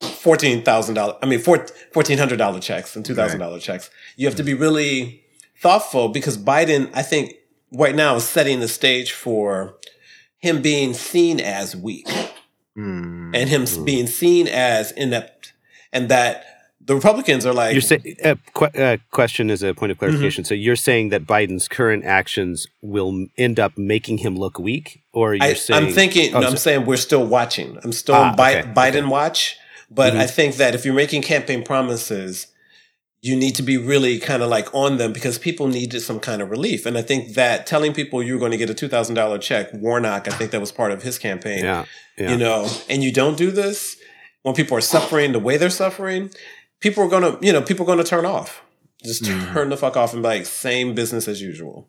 $14,000, 0.00 1.18
I 1.22 1.26
mean, 1.26 1.38
$1,400 1.38 2.62
checks 2.62 2.96
and 2.96 3.04
$2,000 3.06 3.52
right. 3.52 3.60
checks. 3.60 3.90
You 4.16 4.26
have 4.26 4.36
to 4.36 4.42
be 4.42 4.54
really 4.54 5.22
thoughtful 5.60 6.08
because 6.08 6.36
Biden, 6.36 6.90
I 6.92 7.02
think, 7.02 7.34
right 7.72 7.94
now 7.94 8.16
is 8.16 8.24
setting 8.24 8.60
the 8.60 8.68
stage 8.68 9.12
for 9.12 9.76
him 10.38 10.62
being 10.62 10.94
seen 10.94 11.40
as 11.40 11.76
weak 11.76 12.06
mm. 12.76 13.30
and 13.34 13.48
him 13.48 13.62
mm. 13.62 13.84
being 13.84 14.06
seen 14.06 14.48
as 14.48 14.92
inept 14.92 15.52
and 15.92 16.08
that 16.08 16.44
the 16.84 16.94
Republicans 16.94 17.46
are 17.46 17.52
like. 17.52 17.74
You're 17.74 17.80
saying 17.80 18.16
uh, 18.24 18.34
qu- 18.54 18.64
uh, 18.64 18.96
question 19.10 19.50
is 19.50 19.62
a 19.62 19.72
point 19.72 19.92
of 19.92 19.98
clarification. 19.98 20.42
Mm-hmm. 20.42 20.48
So 20.48 20.54
you're 20.54 20.76
saying 20.76 21.10
that 21.10 21.26
Biden's 21.26 21.68
current 21.68 22.04
actions 22.04 22.66
will 22.80 23.26
end 23.38 23.60
up 23.60 23.78
making 23.78 24.18
him 24.18 24.36
look 24.36 24.58
weak, 24.58 25.02
or 25.12 25.34
you're 25.34 25.44
I, 25.44 25.52
saying 25.54 25.86
I'm 25.86 25.92
thinking. 25.92 26.34
Oh, 26.34 26.40
no, 26.40 26.48
I'm 26.48 26.56
saying 26.56 26.86
we're 26.86 26.96
still 26.96 27.24
watching. 27.24 27.78
I'm 27.84 27.92
still 27.92 28.16
ah, 28.16 28.30
on 28.30 28.36
Bi- 28.36 28.60
okay. 28.60 28.72
Biden 28.72 29.02
okay. 29.02 29.06
watch, 29.06 29.58
but 29.90 30.12
mm-hmm. 30.12 30.22
I 30.22 30.26
think 30.26 30.56
that 30.56 30.74
if 30.74 30.84
you're 30.84 30.94
making 30.94 31.22
campaign 31.22 31.62
promises, 31.62 32.48
you 33.22 33.36
need 33.36 33.54
to 33.54 33.62
be 33.62 33.78
really 33.78 34.18
kind 34.18 34.42
of 34.42 34.50
like 34.50 34.74
on 34.74 34.98
them 34.98 35.12
because 35.12 35.38
people 35.38 35.68
needed 35.68 36.00
some 36.00 36.18
kind 36.18 36.42
of 36.42 36.50
relief. 36.50 36.84
And 36.84 36.98
I 36.98 37.02
think 37.02 37.34
that 37.34 37.66
telling 37.68 37.94
people 37.94 38.20
you're 38.20 38.38
going 38.38 38.50
to 38.50 38.56
get 38.56 38.68
a 38.68 38.74
$2,000 38.74 39.40
check, 39.40 39.72
Warnock, 39.72 40.26
I 40.26 40.32
think 40.32 40.50
that 40.50 40.60
was 40.60 40.72
part 40.72 40.90
of 40.90 41.04
his 41.04 41.18
campaign, 41.18 41.64
yeah, 41.64 41.84
yeah. 42.18 42.32
you 42.32 42.36
know, 42.36 42.68
and 42.90 43.02
you 43.02 43.12
don't 43.12 43.38
do 43.38 43.52
this 43.52 43.96
when 44.42 44.54
people 44.54 44.76
are 44.76 44.82
suffering 44.82 45.32
the 45.32 45.38
way 45.38 45.56
they're 45.56 45.70
suffering, 45.70 46.30
people 46.80 47.04
are 47.04 47.08
going 47.08 47.22
to, 47.22 47.46
you 47.46 47.52
know, 47.52 47.62
people 47.62 47.84
are 47.84 47.86
going 47.86 47.98
to 47.98 48.04
turn 48.04 48.26
off. 48.26 48.62
Just 49.04 49.22
mm-hmm. 49.22 49.52
turn 49.52 49.68
the 49.68 49.76
fuck 49.76 49.96
off 49.96 50.12
and 50.12 50.22
be 50.22 50.28
like, 50.28 50.46
same 50.46 50.94
business 50.94 51.26
as 51.26 51.40
usual. 51.40 51.88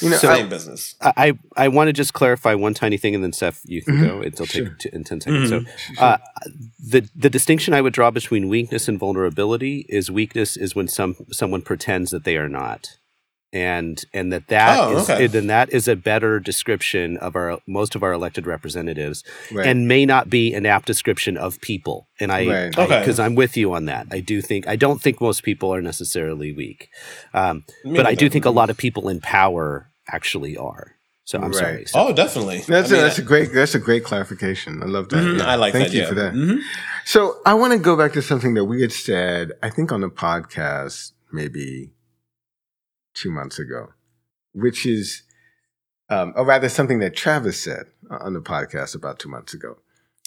You 0.00 0.10
know, 0.10 0.16
same 0.16 0.46
I, 0.46 0.48
business. 0.48 0.94
I, 1.00 1.38
I 1.56 1.68
want 1.68 1.88
to 1.88 1.92
just 1.92 2.14
clarify 2.14 2.54
one 2.54 2.74
tiny 2.74 2.96
thing, 2.96 3.14
and 3.14 3.22
then 3.22 3.32
Seph, 3.32 3.60
you 3.64 3.82
can 3.82 3.96
mm-hmm. 3.96 4.06
go. 4.06 4.22
It'll 4.22 4.46
sure. 4.46 4.70
take 4.78 4.92
in 4.92 5.04
ten 5.04 5.20
seconds. 5.20 5.50
Mm-hmm. 5.50 5.94
So, 5.94 6.02
uh, 6.02 6.18
the 6.78 7.08
the 7.14 7.30
distinction 7.30 7.74
I 7.74 7.80
would 7.80 7.92
draw 7.92 8.10
between 8.10 8.48
weakness 8.48 8.88
and 8.88 8.98
vulnerability 8.98 9.86
is 9.88 10.10
weakness 10.10 10.56
is 10.56 10.74
when 10.74 10.88
some 10.88 11.16
someone 11.30 11.62
pretends 11.62 12.10
that 12.10 12.24
they 12.24 12.36
are 12.36 12.48
not, 12.48 12.96
and 13.54 14.04
and 14.12 14.32
that 14.32 14.48
that 14.48 14.80
oh, 14.80 14.96
is, 14.96 15.08
okay. 15.08 15.28
then 15.28 15.46
that 15.46 15.72
is 15.72 15.86
a 15.86 15.94
better 15.94 16.40
description 16.40 17.16
of 17.18 17.36
our 17.36 17.58
most 17.66 17.94
of 17.94 18.02
our 18.02 18.12
elected 18.12 18.46
representatives 18.46 19.22
right. 19.52 19.66
and 19.66 19.86
may 19.86 20.04
not 20.04 20.28
be 20.28 20.52
an 20.52 20.66
apt 20.66 20.86
description 20.86 21.38
of 21.38 21.60
people 21.60 22.08
and 22.18 22.32
i 22.32 22.46
right. 22.46 22.76
okay 22.78 22.98
because 22.98 23.20
i'm 23.20 23.36
with 23.36 23.56
you 23.56 23.72
on 23.72 23.84
that 23.84 24.08
i 24.10 24.18
do 24.18 24.42
think 24.42 24.66
i 24.66 24.74
don't 24.74 25.00
think 25.00 25.20
most 25.20 25.44
people 25.44 25.72
are 25.72 25.80
necessarily 25.80 26.52
weak 26.52 26.90
um, 27.32 27.64
but 27.84 28.06
i 28.06 28.14
do 28.14 28.28
think 28.28 28.44
a 28.44 28.50
lot 28.50 28.68
of 28.68 28.76
people 28.76 29.08
in 29.08 29.20
power 29.20 29.88
actually 30.08 30.56
are 30.56 30.90
so 31.26 31.38
I'm 31.38 31.44
right. 31.44 31.54
sorry. 31.54 31.84
So. 31.86 32.00
Oh, 32.00 32.12
definitely. 32.12 32.58
That's 32.68 32.90
I 32.90 32.96
mean, 32.96 33.00
a, 33.00 33.04
that's 33.04 33.18
a 33.18 33.22
great 33.22 33.50
that's 33.54 33.74
a 33.74 33.78
great 33.78 34.04
clarification. 34.04 34.82
I 34.82 34.84
love 34.84 35.08
that. 35.08 35.16
Mm-hmm, 35.16 35.38
yeah. 35.38 35.46
I 35.46 35.54
like 35.54 35.72
Thank 35.72 35.86
that. 35.86 35.90
Thank 35.90 35.94
you 35.94 36.00
yeah. 36.02 36.08
for 36.08 36.14
that. 36.16 36.34
Mm-hmm. 36.34 36.58
So 37.06 37.38
I 37.46 37.54
want 37.54 37.72
to 37.72 37.78
go 37.78 37.96
back 37.96 38.12
to 38.12 38.20
something 38.20 38.52
that 38.52 38.66
we 38.66 38.82
had 38.82 38.92
said. 38.92 39.52
I 39.62 39.70
think 39.70 39.90
on 39.90 40.02
the 40.02 40.10
podcast 40.10 41.12
maybe 41.32 41.94
two 43.14 43.30
months 43.30 43.58
ago, 43.58 43.88
which 44.52 44.84
is, 44.84 45.22
um, 46.10 46.32
or 46.36 46.44
rather, 46.44 46.68
something 46.68 46.98
that 46.98 47.16
Travis 47.16 47.62
said 47.62 47.86
on 48.10 48.34
the 48.34 48.40
podcast 48.40 48.94
about 48.94 49.18
two 49.18 49.28
months 49.28 49.54
ago, 49.54 49.78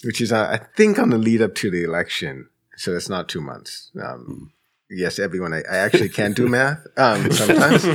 which 0.03 0.21
is, 0.21 0.31
uh, 0.31 0.47
I 0.49 0.65
think, 0.75 0.97
on 0.97 1.09
the 1.09 1.17
lead 1.17 1.41
up 1.41 1.55
to 1.55 1.69
the 1.69 1.83
election. 1.83 2.49
So 2.75 2.95
it's 2.95 3.09
not 3.09 3.27
two 3.27 3.41
months. 3.41 3.91
Um, 4.01 4.51
yes, 4.89 5.19
everyone. 5.19 5.53
I, 5.53 5.63
I, 5.69 5.77
actually 5.77 6.09
can 6.09 6.33
do 6.33 6.47
math 6.47 6.85
um, 6.97 7.31
sometimes. 7.31 7.85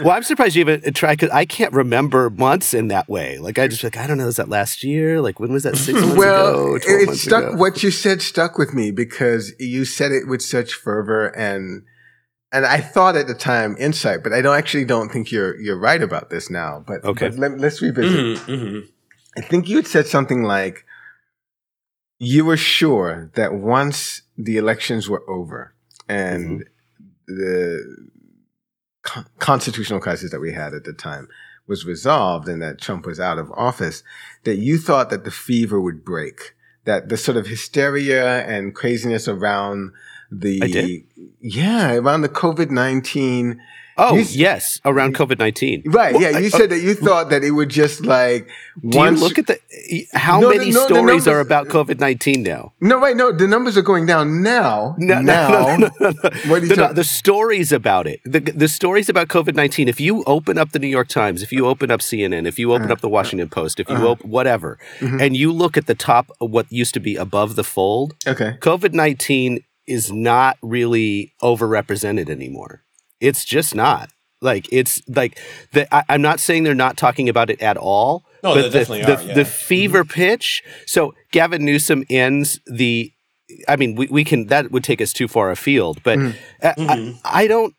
well, 0.00 0.10
I'm 0.10 0.22
surprised 0.22 0.56
you 0.56 0.60
even 0.60 0.80
tried 0.94 1.18
because 1.18 1.30
I 1.30 1.44
can't 1.44 1.72
remember 1.72 2.30
months 2.30 2.74
in 2.74 2.88
that 2.88 3.08
way. 3.08 3.38
Like 3.38 3.58
I 3.58 3.68
just 3.68 3.82
like 3.84 3.96
I 3.96 4.06
don't 4.06 4.18
know. 4.18 4.28
Is 4.28 4.36
that 4.36 4.48
last 4.48 4.84
year? 4.84 5.20
Like 5.20 5.40
when 5.40 5.52
was 5.52 5.64
that? 5.64 5.76
Six 5.76 6.00
months 6.00 6.16
well, 6.16 6.74
ago? 6.76 6.78
Well, 6.86 7.10
it 7.10 7.16
stuck. 7.16 7.44
Ago? 7.44 7.56
What 7.56 7.82
you 7.82 7.90
said 7.90 8.22
stuck 8.22 8.58
with 8.58 8.74
me 8.74 8.90
because 8.90 9.52
you 9.58 9.84
said 9.84 10.12
it 10.12 10.26
with 10.26 10.42
such 10.42 10.74
fervor 10.74 11.28
and 11.28 11.82
and 12.52 12.66
I 12.66 12.80
thought 12.80 13.16
at 13.16 13.26
the 13.26 13.34
time 13.34 13.76
insight, 13.78 14.22
but 14.22 14.32
I 14.32 14.42
don't 14.42 14.56
actually 14.56 14.84
don't 14.84 15.10
think 15.10 15.30
you're 15.30 15.58
you're 15.60 15.78
right 15.78 16.02
about 16.02 16.30
this 16.30 16.50
now. 16.50 16.84
But 16.86 17.04
okay, 17.04 17.28
but 17.28 17.38
let, 17.38 17.64
us 17.64 17.80
revisit. 17.80 18.38
Mm-hmm, 18.38 18.50
mm-hmm. 18.50 18.86
I 19.36 19.40
think 19.42 19.68
you 19.68 19.76
had 19.76 19.86
said 19.86 20.06
something 20.06 20.42
like 20.42 20.84
you 22.18 22.44
were 22.44 22.56
sure 22.56 23.30
that 23.34 23.54
once 23.54 24.22
the 24.36 24.56
elections 24.56 25.08
were 25.08 25.28
over 25.28 25.74
and 26.08 26.62
mm-hmm. 26.62 27.34
the 27.34 28.08
con- 29.02 29.26
constitutional 29.38 30.00
crisis 30.00 30.30
that 30.32 30.40
we 30.40 30.52
had 30.52 30.74
at 30.74 30.84
the 30.84 30.92
time 30.92 31.28
was 31.66 31.86
resolved 31.86 32.48
and 32.48 32.60
that 32.60 32.80
Trump 32.80 33.06
was 33.06 33.20
out 33.20 33.38
of 33.38 33.52
office, 33.52 34.02
that 34.42 34.56
you 34.56 34.76
thought 34.76 35.08
that 35.10 35.24
the 35.24 35.30
fever 35.30 35.80
would 35.80 36.04
break, 36.04 36.54
that 36.84 37.08
the 37.08 37.16
sort 37.16 37.36
of 37.36 37.46
hysteria 37.46 38.44
and 38.44 38.74
craziness 38.74 39.28
around 39.28 39.92
the 40.30 41.04
yeah 41.40 41.94
around 41.94 42.22
the 42.22 42.28
COVID 42.28 42.70
nineteen 42.70 43.60
Oh 44.02 44.14
you, 44.14 44.22
yes, 44.30 44.80
around 44.86 45.14
COVID 45.14 45.38
nineteen. 45.38 45.82
Right. 45.84 46.18
Yeah, 46.18 46.38
you 46.38 46.48
said 46.48 46.62
uh, 46.62 46.66
that 46.74 46.80
you 46.80 46.94
thought 46.94 47.28
that 47.28 47.44
it 47.44 47.50
would 47.50 47.68
just 47.68 48.06
like. 48.06 48.48
Do 48.88 48.98
you 48.98 49.10
look 49.10 49.38
at 49.38 49.46
the 49.46 49.58
how 50.14 50.40
no, 50.40 50.48
many 50.48 50.70
no, 50.70 50.86
stories 50.86 51.26
numbers, 51.26 51.28
are 51.28 51.40
about 51.40 51.68
COVID 51.68 52.00
nineteen 52.00 52.42
now? 52.42 52.72
No, 52.80 52.98
right. 52.98 53.14
No, 53.14 53.30
the 53.30 53.46
numbers 53.46 53.76
are 53.76 53.82
going 53.82 54.06
down 54.06 54.42
now. 54.42 54.94
No, 54.96 55.20
now, 55.20 55.76
no, 55.76 55.90
no, 56.00 56.12
What 56.46 56.62
are 56.62 56.66
you 56.66 56.74
the, 56.74 56.92
the 56.94 57.04
stories 57.04 57.72
about 57.72 58.06
it, 58.06 58.20
the 58.24 58.40
the 58.40 58.68
stories 58.68 59.10
about 59.10 59.28
COVID 59.28 59.54
nineteen. 59.54 59.86
If 59.86 60.00
you 60.00 60.24
open 60.24 60.56
up 60.56 60.72
the 60.72 60.78
New 60.78 60.88
York 60.88 61.08
Times, 61.08 61.42
if 61.42 61.52
you 61.52 61.66
open 61.66 61.90
up 61.90 62.00
CNN, 62.00 62.46
if 62.46 62.58
you 62.58 62.72
open 62.72 62.90
uh, 62.90 62.94
up 62.94 63.02
the 63.02 63.08
Washington 63.08 63.50
Post, 63.50 63.80
if 63.80 63.88
you 63.90 63.96
uh, 63.96 64.08
open 64.08 64.30
whatever, 64.30 64.78
mm-hmm. 65.00 65.20
and 65.20 65.36
you 65.36 65.52
look 65.52 65.76
at 65.76 65.86
the 65.86 65.94
top 65.94 66.30
of 66.40 66.50
what 66.50 66.72
used 66.72 66.94
to 66.94 67.00
be 67.00 67.16
above 67.16 67.54
the 67.54 67.64
fold, 67.64 68.14
okay, 68.26 68.56
COVID 68.60 68.94
nineteen 68.94 69.62
is 69.90 70.12
not 70.12 70.56
really 70.62 71.34
overrepresented 71.42 72.30
anymore. 72.30 72.82
It's 73.20 73.44
just 73.44 73.74
not. 73.74 74.08
Like 74.40 74.68
it's 74.72 75.02
like 75.08 75.38
the, 75.72 75.92
I, 75.94 76.04
am 76.08 76.22
not 76.22 76.40
saying 76.40 76.62
they're 76.62 76.74
not 76.74 76.96
talking 76.96 77.28
about 77.28 77.50
it 77.50 77.60
at 77.60 77.76
all. 77.76 78.24
No, 78.42 78.54
but 78.54 78.62
the, 78.62 78.70
definitely 78.70 79.02
the, 79.02 79.18
are. 79.18 79.22
Yeah. 79.22 79.34
the 79.34 79.44
fever 79.44 80.02
mm-hmm. 80.02 80.12
pitch. 80.12 80.62
So 80.86 81.14
Gavin 81.32 81.64
Newsom 81.64 82.04
ends 82.08 82.60
the. 82.66 83.12
I 83.68 83.74
mean, 83.74 83.96
we, 83.96 84.06
we 84.06 84.22
can 84.22 84.46
that 84.46 84.70
would 84.70 84.84
take 84.84 85.00
us 85.00 85.12
too 85.12 85.26
far 85.26 85.50
afield, 85.50 86.02
but 86.04 86.18
mm-hmm. 86.18 86.66
I, 86.66 86.68
I, 86.68 86.96
mm-hmm. 86.96 87.18
I 87.24 87.46
don't 87.48 87.74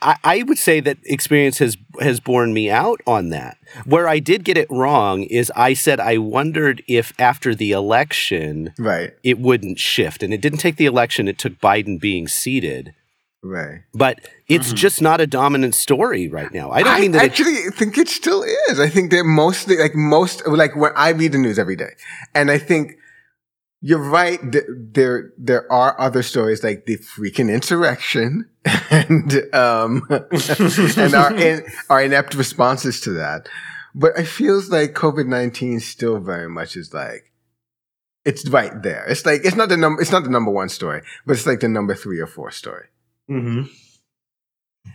I, 0.00 0.16
I, 0.22 0.42
would 0.44 0.58
say 0.58 0.80
that 0.80 0.98
experience 1.04 1.58
has 1.58 1.76
has 2.00 2.20
borne 2.20 2.52
me 2.52 2.70
out 2.70 3.00
on 3.06 3.30
that. 3.30 3.58
Where 3.84 4.08
I 4.08 4.20
did 4.20 4.44
get 4.44 4.56
it 4.56 4.70
wrong 4.70 5.24
is 5.24 5.50
I 5.56 5.74
said 5.74 5.98
I 5.98 6.18
wondered 6.18 6.82
if 6.86 7.12
after 7.18 7.54
the 7.54 7.72
election, 7.72 8.74
right, 8.78 9.12
it 9.24 9.38
wouldn't 9.38 9.78
shift, 9.78 10.22
and 10.22 10.32
it 10.32 10.40
didn't 10.40 10.60
take 10.60 10.76
the 10.76 10.86
election; 10.86 11.26
it 11.26 11.38
took 11.38 11.54
Biden 11.58 12.00
being 12.00 12.28
seated. 12.28 12.94
Right. 13.44 13.80
But 13.92 14.20
it's 14.46 14.68
mm-hmm. 14.68 14.76
just 14.76 15.02
not 15.02 15.20
a 15.20 15.26
dominant 15.26 15.74
story 15.74 16.28
right 16.28 16.52
now. 16.52 16.70
I 16.70 16.84
don't 16.84 16.94
I 16.94 17.00
mean 17.00 17.12
that. 17.12 17.24
Actually, 17.24 17.54
it, 17.54 17.74
think 17.74 17.98
it 17.98 18.08
still 18.08 18.44
is. 18.68 18.78
I 18.78 18.88
think 18.88 19.10
they're 19.10 19.24
mostly 19.24 19.78
like 19.78 19.96
most 19.96 20.46
like 20.46 20.76
when 20.76 20.92
I 20.94 21.10
read 21.10 21.32
the 21.32 21.38
news 21.38 21.58
every 21.58 21.74
day, 21.74 21.90
and 22.34 22.52
I 22.52 22.58
think 22.58 22.98
you're 23.82 23.98
right. 23.98 24.38
There, 24.42 25.32
there 25.36 25.70
are 25.70 26.00
other 26.00 26.22
stories 26.22 26.62
like 26.62 26.86
the 26.86 26.98
freaking 26.98 27.52
insurrection 27.52 28.48
and, 28.90 29.32
um, 29.52 30.06
and 30.10 31.14
our, 31.14 31.34
in, 31.36 31.64
our 31.90 32.02
inept 32.02 32.34
responses 32.34 33.00
to 33.02 33.10
that. 33.10 33.48
But 33.94 34.16
it 34.16 34.26
feels 34.26 34.70
like 34.70 34.94
COVID-19 34.94 35.82
still 35.82 36.20
very 36.20 36.48
much 36.48 36.76
is 36.76 36.94
like, 36.94 37.32
it's 38.24 38.48
right 38.48 38.82
there. 38.82 39.04
It's 39.08 39.26
like, 39.26 39.40
it's 39.44 39.56
not 39.56 39.68
the 39.68 39.76
number, 39.76 40.00
it's 40.00 40.12
not 40.12 40.22
the 40.22 40.30
number 40.30 40.52
one 40.52 40.68
story, 40.68 41.02
but 41.26 41.32
it's 41.32 41.46
like 41.46 41.58
the 41.60 41.68
number 41.68 41.96
three 41.96 42.20
or 42.20 42.28
four 42.28 42.52
story. 42.52 42.86
Mm-hmm. 43.28 43.64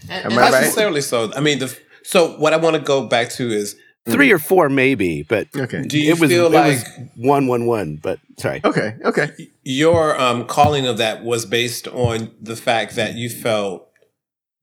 Am 0.09 0.31
I 0.31 0.35
right? 0.35 0.51
necessarily 0.51 1.01
so. 1.01 1.31
I 1.35 1.41
mean, 1.41 1.59
the, 1.59 1.77
so 2.03 2.37
what 2.37 2.53
I 2.53 2.57
want 2.57 2.77
to 2.77 2.81
go 2.81 3.05
back 3.05 3.29
to 3.31 3.49
is 3.49 3.75
three 4.11 4.31
or 4.31 4.39
four 4.39 4.69
maybe, 4.69 5.23
but 5.23 5.47
okay. 5.55 5.83
Do 5.83 5.99
you 5.99 6.11
it 6.11 6.19
was, 6.19 6.29
feel 6.29 6.49
like 6.49 6.85
was 6.85 6.85
one 7.15 7.47
one 7.47 7.65
one? 7.65 7.97
But 7.97 8.19
sorry. 8.37 8.61
Okay. 8.63 8.95
Okay. 9.03 9.49
Your 9.63 10.19
um, 10.19 10.45
calling 10.45 10.87
of 10.87 10.97
that 10.97 11.23
was 11.23 11.45
based 11.45 11.87
on 11.87 12.31
the 12.41 12.55
fact 12.55 12.95
that 12.95 13.15
you 13.15 13.29
felt 13.29 13.89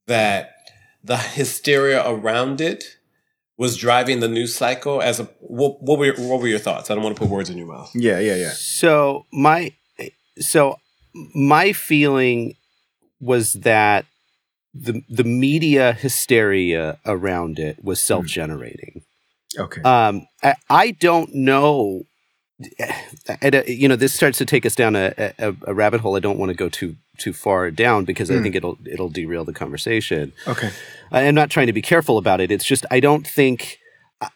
that 0.06 0.50
the 1.02 1.16
hysteria 1.16 2.02
around 2.06 2.60
it 2.60 2.84
was 3.56 3.76
driving 3.76 4.20
the 4.20 4.28
news 4.28 4.54
cycle. 4.54 5.00
As 5.02 5.20
a 5.20 5.24
what, 5.40 5.82
what 5.82 5.98
were 5.98 6.06
your, 6.06 6.16
what 6.16 6.40
were 6.40 6.48
your 6.48 6.58
thoughts? 6.58 6.90
I 6.90 6.94
don't 6.94 7.04
want 7.04 7.16
to 7.16 7.20
put 7.20 7.30
words 7.30 7.50
in 7.50 7.58
your 7.58 7.68
mouth. 7.68 7.90
Yeah. 7.94 8.18
Yeah. 8.18 8.36
Yeah. 8.36 8.52
So 8.52 9.26
my 9.32 9.72
so 10.38 10.78
my 11.34 11.72
feeling 11.72 12.56
was 13.20 13.54
that 13.54 14.06
the 14.74 15.02
the 15.08 15.24
media 15.24 15.92
hysteria 15.92 16.98
around 17.06 17.58
it 17.58 17.84
was 17.84 18.00
hmm. 18.00 18.06
self 18.06 18.26
generating. 18.26 19.02
Okay. 19.58 19.82
Um, 19.82 20.26
I, 20.42 20.54
I 20.70 20.90
don't 20.92 21.34
know. 21.34 22.02
Uh, 22.78 23.62
you 23.66 23.88
know, 23.88 23.96
this 23.96 24.14
starts 24.14 24.38
to 24.38 24.46
take 24.46 24.64
us 24.64 24.74
down 24.74 24.94
a, 24.94 25.12
a, 25.38 25.54
a 25.66 25.74
rabbit 25.74 26.00
hole. 26.00 26.16
I 26.16 26.20
don't 26.20 26.38
want 26.38 26.50
to 26.50 26.56
go 26.56 26.68
too 26.68 26.96
too 27.18 27.32
far 27.32 27.70
down 27.70 28.04
because 28.04 28.28
mm. 28.28 28.34
I 28.34 28.36
hmm. 28.38 28.42
think 28.44 28.54
it'll 28.54 28.78
it'll 28.86 29.08
derail 29.08 29.44
the 29.44 29.52
conversation. 29.52 30.32
Okay. 30.46 30.70
I'm 31.12 31.34
not 31.34 31.50
trying 31.50 31.66
to 31.66 31.72
be 31.72 31.82
careful 31.82 32.18
about 32.18 32.40
it. 32.40 32.50
It's 32.50 32.64
just 32.64 32.86
I 32.90 33.00
don't 33.00 33.26
think 33.26 33.78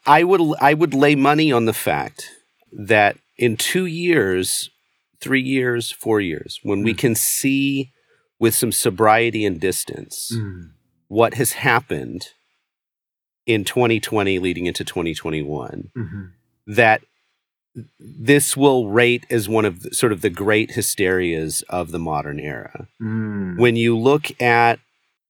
I 0.07 0.24
would 0.24 0.40
I 0.61 0.74
would 0.74 0.94
lay 0.94 1.14
money 1.14 1.52
on 1.52 1.64
the 1.64 1.72
fact 1.72 2.31
that 2.72 3.16
in 3.37 3.57
two 3.57 3.87
years, 3.87 4.70
three 5.20 5.42
years, 5.42 5.90
four 5.90 6.20
years, 6.20 6.61
when 6.62 6.81
mm. 6.81 6.85
we 6.85 6.92
hmm. 6.92 6.98
can 6.98 7.14
see 7.14 7.92
with 8.38 8.54
some 8.54 8.72
sobriety 8.72 9.44
and 9.44 9.61
distance 9.61 10.31
mm. 10.35 10.70
what 11.09 11.35
has 11.35 11.52
happened 11.52 12.28
in 13.48 13.64
2020 13.64 14.38
leading 14.38 14.66
into 14.66 14.84
2021 14.84 15.90
mm-hmm. 15.96 16.24
that 16.66 17.00
this 17.98 18.56
will 18.56 18.88
rate 18.88 19.24
as 19.30 19.48
one 19.48 19.64
of 19.64 19.82
the, 19.82 19.94
sort 19.94 20.12
of 20.12 20.20
the 20.20 20.30
great 20.30 20.72
hysterias 20.72 21.62
of 21.68 21.90
the 21.90 21.98
modern 21.98 22.38
era. 22.38 22.88
Mm. 23.00 23.58
When 23.58 23.74
you 23.74 23.96
look 23.96 24.40
at 24.40 24.80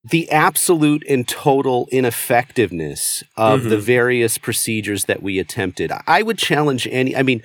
the 0.05 0.31
absolute 0.31 1.05
and 1.09 1.29
total 1.29 1.89
ineffectiveness 1.93 3.23
of 3.37 3.61
mm-hmm. 3.61 3.71
the 3.71 3.79
various 3.79 4.37
procedures 4.37 5.05
that 5.05 5.23
we 5.23 5.39
attempted, 5.39 5.93
I 6.07 6.23
would 6.23 6.39
challenge 6.39 6.89
any, 6.91 7.15
I 7.15 7.23
mean, 7.23 7.43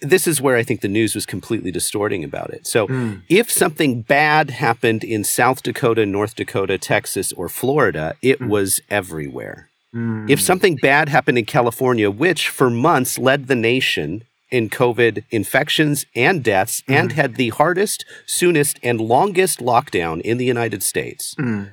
this 0.00 0.26
is 0.26 0.40
where 0.40 0.56
I 0.56 0.62
think 0.62 0.80
the 0.80 0.88
news 0.88 1.14
was 1.14 1.26
completely 1.26 1.70
distorting 1.70 2.24
about 2.24 2.50
it. 2.50 2.66
So, 2.66 2.86
mm. 2.86 3.22
if 3.28 3.50
something 3.50 4.02
bad 4.02 4.50
happened 4.50 5.04
in 5.04 5.24
South 5.24 5.62
Dakota, 5.62 6.06
North 6.06 6.36
Dakota, 6.36 6.78
Texas, 6.78 7.32
or 7.32 7.48
Florida, 7.48 8.14
it 8.22 8.40
mm. 8.40 8.48
was 8.48 8.80
everywhere. 8.88 9.67
Mm. 9.94 10.28
If 10.28 10.40
something 10.40 10.76
bad 10.76 11.08
happened 11.08 11.38
in 11.38 11.44
California, 11.46 12.10
which 12.10 12.48
for 12.48 12.70
months 12.70 13.18
led 13.18 13.46
the 13.46 13.56
nation 13.56 14.24
in 14.50 14.70
COVID 14.70 15.24
infections 15.30 16.06
and 16.14 16.42
deaths 16.42 16.82
mm. 16.82 16.94
and 16.94 17.12
had 17.12 17.36
the 17.36 17.50
hardest, 17.50 18.04
soonest, 18.26 18.78
and 18.82 19.00
longest 19.00 19.60
lockdown 19.60 20.20
in 20.22 20.38
the 20.38 20.44
United 20.44 20.82
States. 20.82 21.34
Mm. 21.36 21.70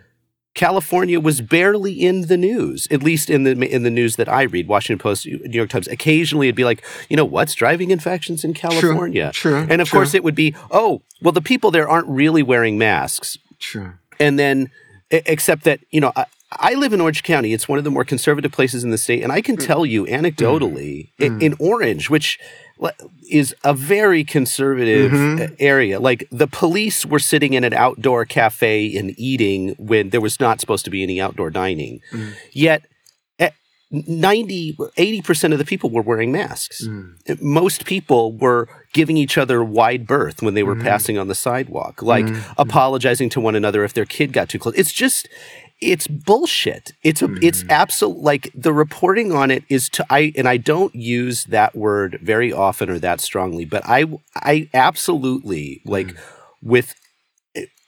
California 0.54 1.20
was 1.20 1.42
barely 1.42 1.92
in 1.92 2.28
the 2.28 2.38
news, 2.38 2.88
at 2.90 3.04
least 3.04 3.30
in 3.30 3.44
the 3.44 3.52
in 3.52 3.84
the 3.84 3.90
news 3.90 4.16
that 4.16 4.30
I 4.30 4.44
read, 4.44 4.70
Washington 4.70 5.04
Post, 5.04 5.26
New 5.26 5.50
York 5.52 5.70
Times. 5.70 5.88
Occasionally, 5.90 6.48
it'd 6.48 6.56
be 6.56 6.64
like, 6.64 6.84
you 7.10 7.18
know, 7.18 7.26
what's 7.26 7.54
driving 7.54 7.92
infections 7.92 8.46
in 8.46 8.54
California? 8.54 9.32
True. 9.34 9.52
true 9.52 9.68
and 9.70 9.82
of 9.82 9.90
true. 9.90 10.00
course, 10.00 10.14
it 10.14 10.24
would 10.24 10.34
be, 10.34 10.56
oh, 10.72 11.02
well, 11.22 11.34
the 11.34 11.42
people 11.42 11.72
there 11.72 11.90
aren't 11.90 12.08
really 12.08 12.42
wearing 12.42 12.78
masks. 12.78 13.38
True. 13.60 13.96
And 14.18 14.40
then, 14.40 14.72
except 15.12 15.66
that 15.66 15.82
you 15.92 16.00
know, 16.00 16.14
I 16.16 16.26
live 16.76 16.94
in 16.94 17.02
Orange 17.02 17.24
County. 17.24 17.54
It's 17.54 17.68
one 17.68 17.78
of 17.78 17.84
the 17.84 17.92
more 17.92 18.06
conservative 18.06 18.52
places 18.52 18.84
in 18.84 18.92
the 18.92 18.98
state, 18.98 19.24
and 19.24 19.32
I 19.32 19.42
can 19.42 19.58
mm. 19.58 19.66
tell 19.66 19.86
you 19.86 20.06
anecdotally, 20.06 21.10
mm. 21.20 21.26
in, 21.26 21.42
in 21.42 21.56
Orange, 21.60 22.10
which 22.10 22.40
is 23.30 23.56
a 23.64 23.74
very 23.74 24.24
conservative 24.24 25.12
mm-hmm. 25.12 25.54
area. 25.60 26.00
Like 26.00 26.28
the 26.32 26.48
police 26.48 27.06
were 27.06 27.20
sitting 27.20 27.54
in 27.54 27.64
an 27.64 27.74
outdoor 27.74 28.26
cafe 28.26 28.96
and 28.98 29.14
eating 29.18 29.76
when 29.80 30.10
there 30.10 30.22
was 30.22 30.40
not 30.40 30.60
supposed 30.60 30.86
to 30.86 30.92
be 30.92 31.02
any 31.02 31.22
outdoor 31.22 31.50
dining. 31.50 32.02
Mm. 32.12 32.34
Yet 32.52 32.86
90 33.92 34.74
80% 34.74 35.54
of 35.54 35.60
the 35.60 35.66
people 35.66 35.90
were 35.90 36.02
wearing 36.02 36.32
masks. 36.32 36.86
Mm. 36.86 37.42
Most 37.42 37.86
people 37.86 38.34
were 38.34 38.68
giving 38.94 39.18
each 39.18 39.38
other 39.38 39.64
wide 39.64 40.08
berth 40.08 40.42
when 40.42 40.54
they 40.54 40.64
were 40.64 40.76
mm. 40.76 40.84
passing 40.84 41.18
on 41.18 41.28
the 41.28 41.36
sidewalk, 41.36 42.02
like 42.02 42.26
mm. 42.26 42.54
apologizing 42.58 43.30
to 43.30 43.40
one 43.40 43.56
another 43.56 43.84
if 43.84 43.94
their 43.94 44.06
kid 44.06 44.34
got 44.34 44.50
too 44.50 44.60
close. 44.60 44.76
It's 44.76 44.92
just 44.92 45.30
it's 45.82 46.08
bullshit. 46.08 46.94
It's 47.04 47.22
a, 47.22 47.28
mm. 47.28 47.44
it's 47.44 47.62
mm-hmm. 47.62 47.72
absolute 47.72 48.18
like 48.18 48.52
the 48.56 48.74
reporting 48.74 49.32
on 49.32 49.52
it 49.52 49.64
is 49.70 49.90
to 49.90 50.06
I 50.10 50.34
and 50.36 50.48
I 50.48 50.58
don't 50.58 50.96
use 50.96 51.46
that 51.46 51.76
word 51.76 52.20
very 52.22 52.54
often 52.54 52.90
or 52.90 53.00
that 53.00 53.20
strongly, 53.22 53.66
but 53.66 53.84
I 53.86 54.06
I 54.36 54.70
absolutely 54.74 55.82
like 55.86 56.08
mm. 56.08 56.18
with 56.62 56.96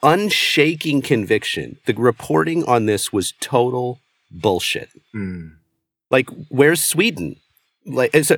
unshaking 0.03 1.01
conviction, 1.01 1.77
the 1.85 1.93
reporting 1.93 2.63
on 2.65 2.85
this 2.85 3.11
was 3.13 3.33
total 3.39 3.99
bullshit. 4.29 4.89
Mm. 5.15 5.53
Like 6.09 6.29
where's 6.49 6.83
Sweden? 6.83 7.37
Like 7.85 8.13
so, 8.23 8.35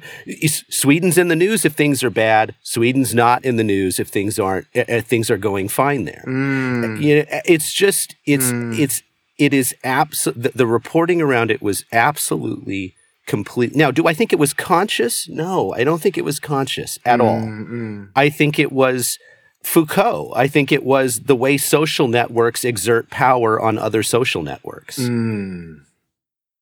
Sweden's 0.70 1.18
in 1.18 1.28
the 1.28 1.36
news 1.36 1.66
if 1.66 1.74
things 1.74 2.04
are 2.04 2.12
bad. 2.12 2.54
Sweden's 2.62 3.16
not 3.16 3.44
in 3.44 3.56
the 3.56 3.64
news 3.64 4.00
if 4.00 4.08
things 4.08 4.38
aren't 4.38 4.68
if 4.74 5.08
things 5.08 5.32
are 5.32 5.38
going 5.38 5.70
fine 5.70 6.06
there. 6.06 6.24
Mm. 6.28 7.02
You 7.02 7.16
know, 7.18 7.26
it's 7.46 7.74
just 7.74 8.16
it's 8.26 8.52
mm. 8.52 8.78
it's 8.78 9.02
it 9.40 9.54
is 9.54 9.74
absolute. 9.84 10.44
The, 10.44 10.50
the 10.50 10.68
reporting 10.68 11.22
around 11.22 11.50
it 11.50 11.62
was 11.62 11.86
absolutely 11.92 12.96
complete. 13.26 13.76
Now, 13.76 13.90
do 13.90 14.06
I 14.08 14.14
think 14.14 14.34
it 14.34 14.40
was 14.40 14.54
conscious? 14.54 15.28
No, 15.30 15.74
I 15.74 15.84
don't 15.84 16.02
think 16.02 16.18
it 16.18 16.26
was 16.26 16.40
conscious 16.40 17.00
at 17.06 17.20
mm, 17.20 17.24
all. 17.24 17.40
Mm. 17.40 18.10
I 18.16 18.30
think 18.30 18.60
it 18.60 18.72
was 18.72 19.18
Foucault. 19.64 20.34
I 20.36 20.48
think 20.48 20.72
it 20.72 20.84
was 20.84 21.22
the 21.22 21.36
way 21.36 21.58
social 21.58 22.08
networks 22.08 22.66
exert 22.66 23.10
power 23.10 23.60
on 23.60 23.78
other 23.78 24.04
social 24.04 24.44
networks. 24.44 25.00
Mm. 25.00 25.84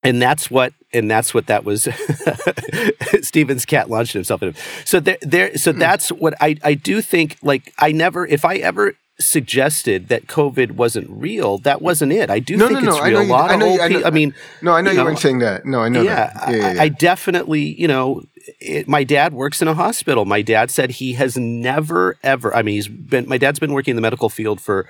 And 0.04 0.22
that's 0.22 0.52
what, 0.52 0.74
and 0.94 1.10
that's 1.10 1.34
what 1.34 1.48
that 1.48 1.64
was. 1.64 1.84
Stephen's 3.22 3.66
cat 3.66 3.90
launched 3.90 4.14
himself 4.14 4.44
in 4.44 4.50
him. 4.50 4.56
So 4.86 5.00
there, 5.00 5.18
there. 5.22 5.58
So 5.58 5.74
mm. 5.74 5.80
that's 5.80 6.12
what 6.12 6.36
I, 6.40 6.58
I 6.64 6.76
do 6.76 7.02
think. 7.02 7.38
Like 7.42 7.74
I 7.80 7.92
never, 7.92 8.26
if 8.28 8.46
I 8.46 8.56
ever 8.58 8.94
suggested 9.20 10.10
that 10.10 10.28
COVID 10.28 10.72
wasn't 10.72 11.10
real, 11.10 11.58
that 11.60 11.82
wasn't 11.82 12.12
it. 12.12 12.30
I 12.30 12.40
do 12.40 12.56
no, 12.56 12.68
think 12.68 12.84
no, 12.84 12.90
it's 12.90 12.98
no. 13.00 13.04
real. 13.04 13.18
I 13.18 13.20
know, 13.20 13.22
you, 13.22 13.28
a 13.28 13.32
lot 13.32 13.50
I 13.52 13.56
know, 13.56 13.66
of 13.66 13.72
old 13.80 13.88
people. 13.90 14.08
I 14.08 14.10
mean, 14.12 14.36
no, 14.62 14.74
I 14.74 14.82
know 14.82 14.92
you, 14.92 15.00
you 15.00 15.04
weren't 15.04 15.20
saying 15.20 15.40
that. 15.40 15.66
No, 15.66 15.82
I 15.82 15.90
know. 15.90 16.02
Yeah, 16.02 16.32
yeah, 16.50 16.50
yeah, 16.50 16.74
yeah. 16.74 16.82
I, 16.82 16.84
I, 16.86 16.90
definitely, 16.90 17.80
you 17.80 17.88
know, 17.88 18.24
it, 18.60 18.88
my 18.88 19.04
dad 19.04 19.34
works 19.34 19.62
in 19.62 19.68
a 19.68 19.74
hospital. 19.74 20.26
My 20.26 20.42
dad 20.42 20.70
said 20.70 20.92
he 20.92 21.14
has 21.14 21.36
never, 21.36 22.18
ever. 22.24 22.56
I 22.56 22.62
mean, 22.62 22.76
he's 22.76 22.88
been. 22.88 23.28
My 23.28 23.38
dad's 23.38 23.60
been 23.60 23.74
working 23.74 23.92
in 23.92 23.96
the 23.96 24.02
medical 24.02 24.30
field 24.30 24.62
for, 24.62 24.88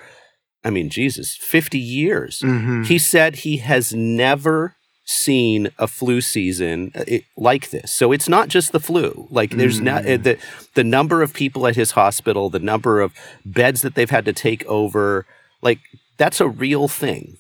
I 0.63 0.71
mean, 0.71 0.89
Jesus, 0.89 1.35
fifty 1.35 1.79
years. 1.79 2.41
Mm-hmm. 2.41 2.83
He 2.83 2.99
said 2.99 3.35
he 3.37 3.57
has 3.57 3.93
never 3.93 4.75
seen 5.08 5.70
a 5.80 5.88
flu 5.88 6.20
season 6.20 6.91
uh, 6.93 7.04
like 7.38 7.70
this. 7.70 7.91
So 7.91 8.12
it's 8.12 8.28
not 8.28 8.50
just 8.50 8.74
the 8.74 8.80
flu. 8.80 9.28
Like 9.32 9.52
there's 9.52 9.80
mm. 9.80 9.84
not 9.84 10.04
the 10.04 10.38
the 10.76 10.84
number 10.84 11.22
of 11.22 11.34
people 11.34 11.65
at 11.65 11.76
his 11.76 11.91
hospital, 11.91 12.50
the 12.50 12.60
number 12.60 13.00
of 13.00 13.13
beds 13.46 13.82
that 13.82 13.96
they've 13.96 14.10
had 14.10 14.26
to 14.26 14.34
take 14.34 14.65
over, 14.65 15.26
like 15.62 15.80
that's 16.17 16.41
a 16.41 16.48
real 16.48 16.88
thing. 16.88 17.38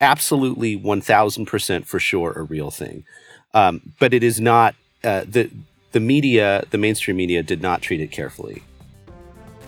Absolutely 0.00 0.78
1000% 0.78 1.86
for 1.86 1.98
sure 1.98 2.32
a 2.32 2.42
real 2.42 2.70
thing. 2.70 3.04
Um, 3.52 3.94
but 3.98 4.14
it 4.14 4.22
is 4.22 4.40
not 4.40 4.76
uh, 5.02 5.24
the 5.26 5.50
the 5.92 6.00
media, 6.00 6.64
the 6.70 6.78
mainstream 6.78 7.16
media 7.16 7.42
did 7.42 7.62
not 7.62 7.82
treat 7.82 8.00
it 8.00 8.12
carefully. 8.12 8.62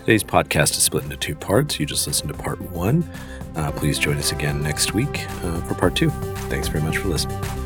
Today's 0.01 0.23
podcast 0.23 0.77
is 0.77 0.83
split 0.83 1.05
into 1.05 1.17
two 1.17 1.35
parts. 1.35 1.81
You 1.81 1.87
just 1.87 2.07
listened 2.07 2.33
to 2.33 2.39
part 2.39 2.61
1 2.61 3.11
please 3.77 3.99
join 3.99 4.17
us 4.17 4.33
again 4.33 4.63
next 4.63 4.95
week 4.95 5.27
uh, 5.45 5.61
for 5.63 5.75
part 5.75 5.95
two. 5.95 6.11
Thanks 6.51 6.69
very 6.69 6.85
much 6.85 6.99
for 6.99 7.09
listening. 7.09 7.60